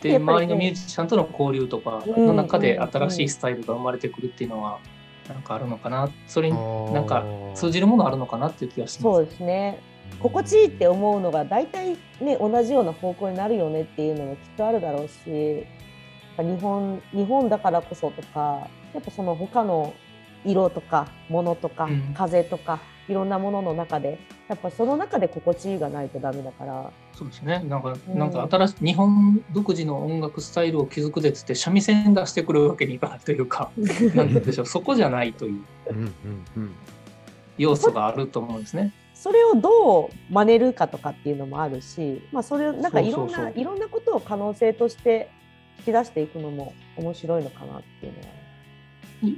[0.02, 0.46] でやっぱりね。
[0.46, 4.78] 周りのミュージシャンとの交流とかうんの中で新しいスタイルが生まれてくるっていうのは
[5.28, 6.10] なんかあるのかな。
[6.26, 6.56] それに
[6.92, 7.24] なんか
[7.54, 9.02] 通じるものあるのかなっていう気がします。
[9.02, 9.80] そうですね。
[10.20, 15.64] 心地いいって思うのが大体ね同じような方向になるよねっていうのもきっとあるだろうしやっ
[16.36, 19.94] ぱ日本日本だからこそとかやっぱその他の
[20.46, 22.14] 色とか物とか、うん。
[22.14, 24.18] 風とかいろんなものの中で
[24.48, 26.90] やっぱその中で心地いいがないとダメだから。
[27.12, 27.64] そうですね。
[27.68, 28.18] なんか、うん。
[28.18, 33.70] なんか新しい日本独自の音楽スタイルを築くぜっつって三味線出してくるわけにいかないというか、
[34.14, 35.64] なんでしょう、そこじゃないという。
[37.58, 38.92] 要素があると思うんですね。
[39.14, 43.44] それをどう真似るかとかっていうのもあるし、まあ、それをなんかいろんなそう。
[43.44, 45.30] そうそういろんなことを可能性として
[45.78, 48.45] 引き出していくのも面白いのかなっていうのは。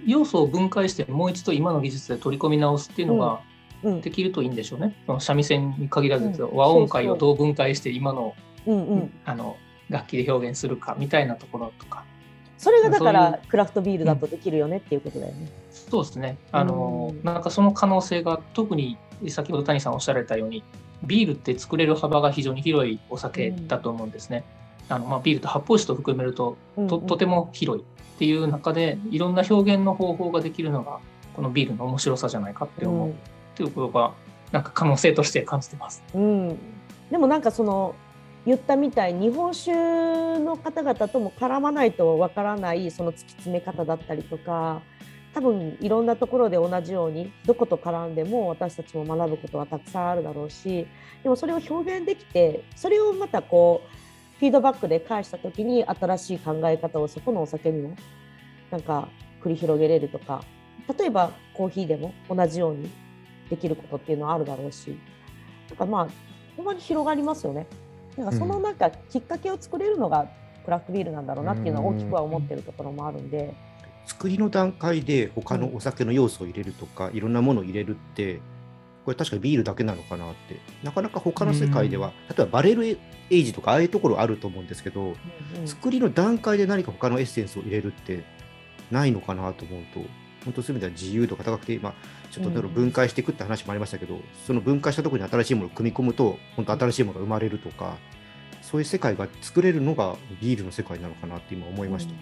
[0.06, 3.40] 要素を分解してもう一度今の技術で取り込み直すっていうのが
[3.82, 4.94] うんできるといいんでしょうね。
[5.06, 8.34] その三味線に限らず、うん和音階をどう分解して今の,、
[9.88, 12.04] 楽器で表現するかみたいなところとか。
[12.56, 15.48] それがだからクラフトビールだとできるよねっていうことだよね。
[15.70, 16.38] そうですね。
[16.50, 18.98] あの、うんなんかその可能性が特に
[19.28, 20.64] 先ほど谷さんおっしゃられたように、
[21.04, 24.44] ビールって作れる幅が非常に広いお酒だと思うんですね。
[24.88, 26.56] あのまあ、ビールと発泡酒と含めると
[26.88, 27.84] とても広い
[28.18, 30.98] っていう中でいろんな表現の方法ができるのが
[31.36, 33.14] このビールの面白さじゃないかって思うっ
[33.54, 34.12] ていうことが
[34.50, 36.02] なんか可能性として感じてます。
[36.12, 36.58] うん、
[37.12, 37.94] でもなんかその
[38.44, 44.82] 言ったみたいに日本酒の方々とも絡まないとわからないその突き詰め方だったりとか
[45.32, 50.88] 多分いろんなところで同じようにどこと絡んでも私たちも学ぶことはたくさんあるだろうし
[51.22, 53.97] でもそれを表現できてそれをまたこう
[54.38, 57.96] フィードバックで返した時に新しい考え方をそこのお酒にも
[58.70, 59.08] なんか
[59.42, 60.44] 繰り広げれるとか
[60.98, 62.88] 例えばコーヒーでも同じように
[63.50, 64.96] できることっていうのはあるだろうし
[65.68, 66.08] なんかまあ
[66.56, 67.66] ほんまに広がりますよね。
[68.16, 70.28] なんかそのなんかきっかけを作れるのが
[70.64, 73.54] クラフトビールなんだろうなっていうのは大きくは思ってるところもあるんで。
[74.06, 78.40] 作りの段階で他のお酒の要素を入れるとか、いろんなものを入れるって
[79.08, 80.60] これ確かにビールだけなのかなって。
[80.82, 82.98] なかなか他の世界では、例えばバレルエ
[83.30, 85.14] イジとかああいうところあると思うんですけど、うん
[85.60, 85.66] うん。
[85.66, 88.22] 作りの段階で何か他のエッセンスを入れるって
[88.90, 90.00] ないのかなと思うと
[90.44, 91.94] 本当そういう意味では自由度が高くて、まあ、
[92.30, 97.96] ちょっと分解していくって話もありましたけど、その分解したところに新しいものを組み込むと本当新しいものが生まれるとか
[98.60, 102.12] そういう世界が作れるのがビールの世界なのかなって今思いました。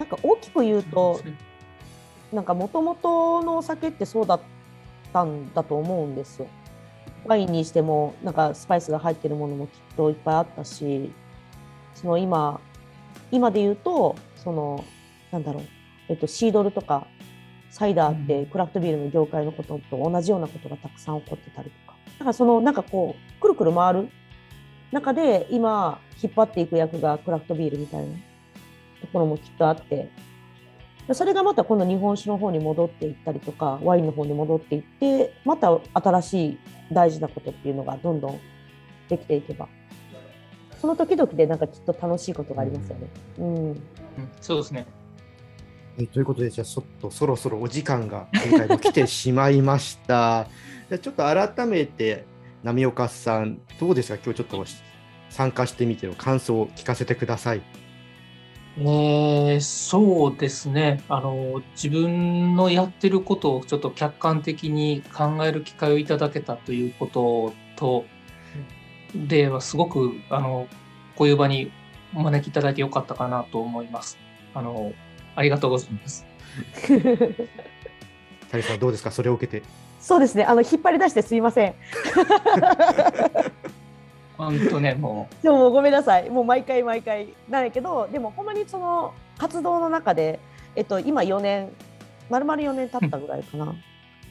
[0.00, 1.20] なんか大きく言うと、
[2.32, 4.40] なんかもともとのお酒ってそうだっ
[5.16, 6.48] たんだと思うんですよ。
[7.24, 11.10] ワインにしてもなんかスパイスが入ってるものもきっといっぱいあったし
[11.94, 12.60] その今
[13.32, 14.84] 今で言うとその
[15.32, 15.62] なんだろう、
[16.08, 17.08] えっと、シードルとか
[17.70, 24.08] サイダーってクラフトビールの業界のことと同じようなことがたくさん起こってたりとかだからそのなんかこうくるくる回る
[24.92, 28.14] 中で今引っ張っていく役がクラフトビールみたいな
[29.00, 30.10] ところもきっとあってで
[31.12, 36.58] それがまた今度日本酒の方に戻っていったりとかワインの方に戻っていってまた新しい
[36.92, 38.40] 大事なことっていうのがどんどん
[39.08, 39.68] できていけば
[40.80, 43.08] その時々でなんかきっと楽しいことがありますよね。
[43.38, 43.82] うん、うん
[44.40, 44.86] そうですね。
[45.96, 50.46] はいということで、じゃあちょっとそろそろお時間が今回も来てしまいました。
[50.90, 52.26] じゃあちょっと改めて、
[52.62, 54.64] 波岡さん、どうですか、今日ちょっと
[55.30, 57.62] 参加してみての感想を聞かせてください。
[58.78, 68.04] えーそうですねあの自分のやってることをちょっと客観的に考える機会をいただけたということと、
[69.14, 70.66] ではすごくあの
[71.14, 71.72] こういう場に
[72.14, 74.18] お招きいただいてよかったかなと思います。
[74.54, 74.92] あの
[75.34, 76.26] ありがとうございます。
[78.50, 79.66] タリさん、どうですか、それを受けて。
[80.00, 81.74] そうですねあの引っ張り出してすいません。
[84.36, 90.40] 本当ねもでもごめんなさいもう毎回毎回なんやけどでもほんまにその活動の中で、
[90.74, 91.70] えっと、今4年
[92.28, 93.66] 丸々4年経ったぐらいかな。
[93.66, 93.74] う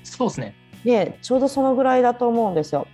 [0.04, 0.56] そうですね。
[0.84, 2.88] ね、ちょうどそのぐらいだと思うんですよ。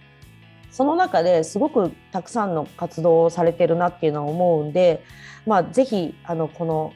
[0.69, 5.03] その中ですごくたくさんの活動をされてるなっていうのは思うんで、
[5.45, 6.93] まあ、ぜひあのこの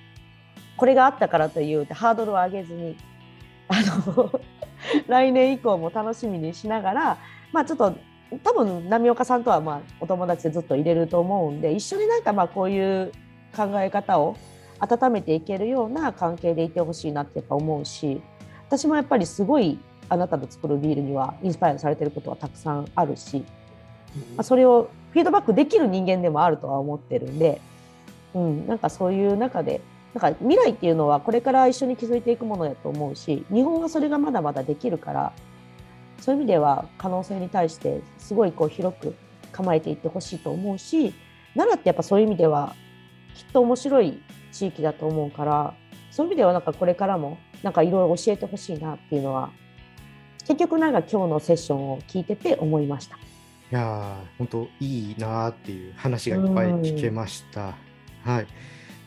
[0.78, 2.96] これがあったからというハードルを上げずに
[3.68, 3.76] あ
[4.16, 4.40] の
[5.08, 7.18] 来年以降も楽しみにしながら、
[7.52, 7.96] まあ、ちょっと
[8.44, 13.12] 多分波岡さんとはまあお友達でずっと入れると思うんで一緒になんかまあこういう
[13.56, 14.36] 考え方を
[14.80, 18.22] 温めていけるような関係でいてほしいなってやっぱ思うし
[18.68, 19.80] 私もやっぱりすごい
[20.10, 23.44] あなたの作るビールにはインスパイアされてることはたくさんあるし、
[24.36, 27.62] まあ、それをフィードバックできる人間でもあるとは思ってるんで、
[28.34, 29.82] うん、なんかそういう中で
[30.14, 35.34] なんか未来っていうのはこれから一緒に築いていくものやと思うし日本はそれがまだまだできるから
[36.20, 39.16] そういう意味では可能性に対してすごいこう広く
[39.52, 41.14] 構えていってほしいと思うし
[41.54, 42.76] 奈良ってやっぱそういう意味では
[43.36, 45.74] きっと面白い地域だと思うから
[46.12, 49.52] そういう意味ではなんかこれからもなんかいろいろ教えてほしいなっていうのは
[50.40, 53.16] 結局なんか今日のセッションを聞いてて思いました。
[53.16, 53.20] い
[53.72, 57.76] や、本当いいなーっていう話がいっぱい聞けました。
[58.24, 58.48] はい。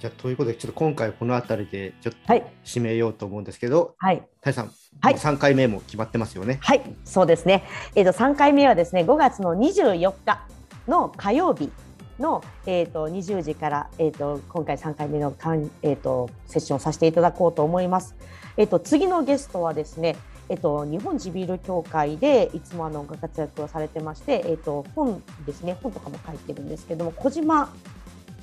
[0.01, 4.71] じゃあ、ということで、ちょっと今回この辺りでちょっとはい締めようと思うんですけど、はいタイさん、
[5.01, 6.59] はい3回目も決まってますよね？
[6.61, 7.65] はい、そうですね。
[7.97, 10.47] えっ、と3回目はですね、5月の24日
[10.87, 11.73] の火曜日
[12.21, 18.15] のえっ、と20時からえっ、と今回3回目のかんえっ、とセッションをさせていただこうと思います。
[18.57, 20.17] えっ、と次のゲストはですね、
[20.49, 27.73] えっ、と日本地ビール協会でいつもあのご活躍をされてまして、えっ、と本ですね、本とかも書いてるんですけども、小島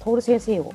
[0.04, 0.74] 徹先生を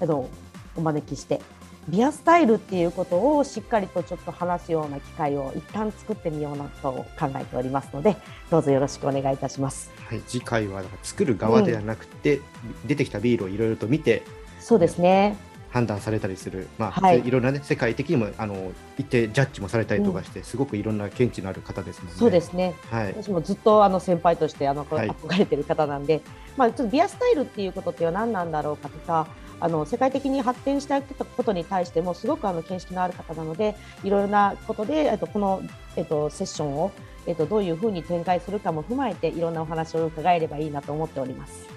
[0.00, 0.28] あの
[0.76, 1.40] お招きして。
[1.88, 8.16] ビアスタイルっていうことをしっかりとちょっと話すような機会を一旦作ってみようなと考えておりますので
[8.50, 9.90] どうぞよろしくお願いいたします。
[10.06, 12.40] はい、次回は作る側ではなくて、
[12.86, 14.22] 出てきたビールをいろいろと見て
[14.60, 15.36] そうですね。
[15.70, 22.14] 判断されたりする、まあはいいろんな、ね、世界的にもあの一定ジャッジもされたりとかして、すごくいろんな見地のある方ですもんね。
[22.18, 22.74] そうですね。
[22.90, 26.20] はい、私もずっとあの先輩としてあのはい憧れてる方なんで、
[26.56, 29.28] まあちょっとビアスタイルっていうことっては何なんだろうかとか、
[29.60, 35.62] あの世界的に発展したことに対してもすごくあの見識のある方なので、いろいろなことでえっとこの
[35.96, 36.92] えっとセッションを
[37.26, 41.68] えっとどういうふうに展開するかも踏まえていろんなお話を伺えればいいなと思っております。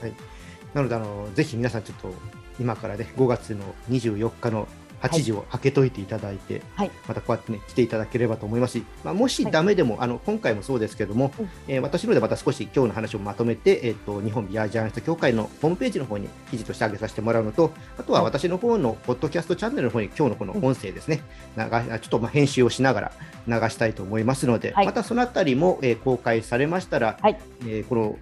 [0.00, 0.12] はい
[0.74, 2.12] なのであのぜひ皆さんちょっと
[2.58, 4.66] 今からね5月の24日の
[5.08, 6.90] 8時を開けといていただいて、はい。
[7.06, 9.52] またこうやってね来ていただければと思いますし、まあ、もしはい。
[9.52, 11.48] ダメでも、あの今回もそうですけども、うん。
[11.68, 18.32] えー私のでまた少し今日の話をまとめて、えー、と日本ビアジャーナリスト協会のホームページの方に記事として上げさせてもらうのとあとははい。
[18.32, 21.22] 私の方のポッドキャストチャンネルの方に今日のこの音声ですね、
[21.56, 23.12] 流ちょっとまあ編集をしながら
[23.46, 24.86] 流したいと思いますので、はい。
[24.86, 27.38] またそのあたりも、えー公開されましたら、はい。
[27.62, 28.16] えーこの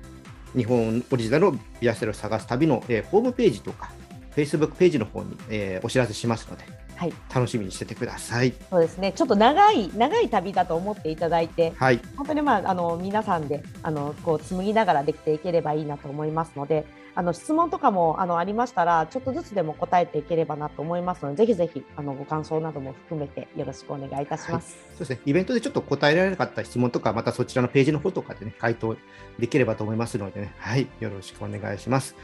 [0.54, 3.90] 日本オリジナルのビアステルを探す旅の、えーホームページとか、
[4.34, 6.64] Facebook ページの方に、えーお知らせしますので、
[6.96, 8.52] はい、楽しみにしててください。
[8.70, 9.12] そうですね。
[9.12, 24.76] ちょっと長い長い旅だと思っていただいて、はい、本当にまああの皆さんであのこう紡ぎながらできていければいいなと思いますので、あの質問とかもあのありましたらちょっとずつでも答えていければなと思いますので、ぜひぜひあのご感想なども含めてよろしくお願いいたします。
[24.90, 25.20] そうですね。
[25.26, 28.96] イベントでちょっと答えられなかった質問とか、またそちらのページの方とかでね、回答
[29.38, 32.14] できればと思いますのでね、はい、よろしくお願いします。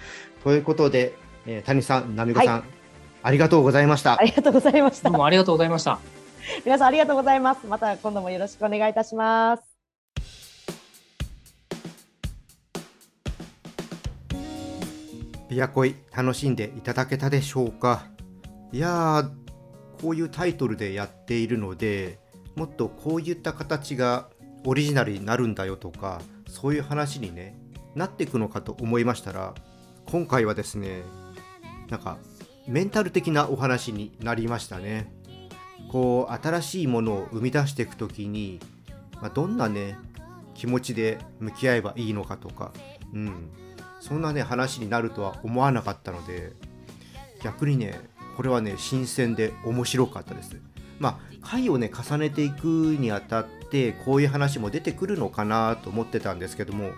[0.45, 1.15] ということで、
[1.51, 2.65] えー谷さん、波子さん、は
[3.23, 4.23] ありがとうございましたあ。
[4.23, 5.19] りがとうございましたどう。
[5.19, 5.99] もありがとうございました。
[6.63, 7.67] 皆さんありがとうございます。
[7.67, 9.63] また今度もよろしくお願いいたします。
[15.49, 18.05] ビアコイ楽しんでいただけたでしょうか
[18.71, 19.31] いやー
[20.03, 22.19] こういうタイトルでやっているので
[22.55, 24.29] もっとこういった形が
[24.67, 27.59] オリジナルになるんだよとかそういう話にね
[27.95, 29.55] なっていくのかと思いましたら
[30.05, 31.03] 今回はですね
[31.89, 32.19] なんか
[32.67, 35.13] メンタル的なお話になりましたね。
[35.91, 38.61] こう新しいものを生み出していく時に、
[39.23, 39.97] まあ、どんなね
[40.55, 42.73] 気持ちで向き合えばいいのかとか
[43.15, 43.51] うん。
[44.01, 46.53] そんなね話になるとは思わなかったので
[47.43, 47.99] 逆にね
[48.37, 50.57] これはね新鮮で面白かったです。
[50.99, 52.67] まあ回をね重ねていく
[52.99, 56.91] にあたってこういう話も出てくるのかなと思ってたんですけども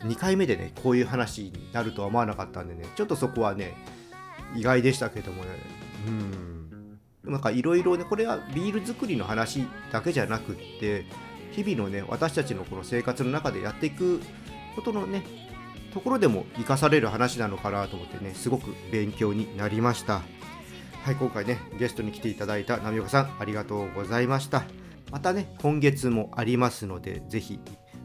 [0.00, 3.74] 2回目でねこういう話になるとは思わなかったんでねちょっとそこはね
[4.56, 5.50] 意外でしたけどもね。
[6.06, 6.98] うん。
[7.24, 11.04] なんかいろいろねこれはビール作りの話だけじゃなくって
[11.52, 14.20] 日々のね私たちのこの生活の中でやっていく
[14.74, 15.24] ことのね
[15.92, 20.22] ところでも生かされる話なのかなと思ってねすごく勉強になりました。
[21.02, 24.64] はい今回ねゲストに来ていただいた波岡さんありがとうございました。
[25.10, 27.58] またね今月もありますのでぜひ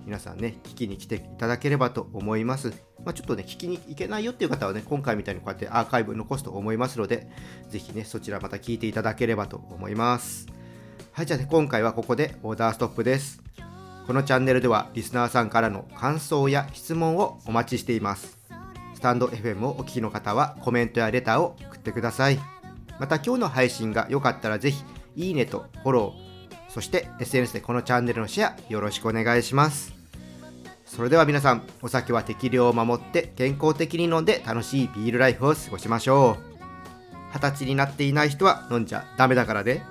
[0.06, 2.74] 皆さんね聞きに来ていただければと思います
[3.04, 7.28] まあ、ちょっとね聞きに行けないよっていう方はね今回みたいにこうやってアーカイブ残すと思いますので
[7.70, 10.48] ぜひねそちらまた聞いていただければと思います
[11.12, 13.44] はいじゃあね今回はここでオーダーストップです
[14.06, 18.38] このチャンネルではリスナーさんからの感想や質問をお待ちしています。
[18.96, 22.40] スタンド FM をお聞きの方はコメントやレターを送ってください。
[23.00, 24.84] また今日の配信が良かったらぜひ
[25.16, 29.93] いいねとフォロー、そして SNS でこのチャンネルのシェアよろしくお願いします。
[30.96, 37.34] それでは皆さん、お酒は適量を守って健康的に飲んで楽しいビールライフを過ごしましょう。
[37.34, 39.84] 二十歳になっていない人は飲んじゃダメだからね。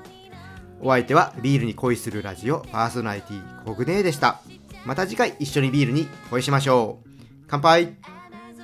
[0.80, 4.42] お相手はビールに恋するラジオパーソナリティコグネーでした。
[4.86, 7.08] また次回一緒にビールに恋しましょう。
[7.48, 7.96] 乾杯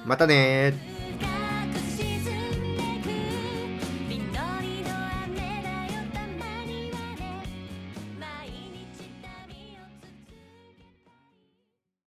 [0.07, 0.97] またね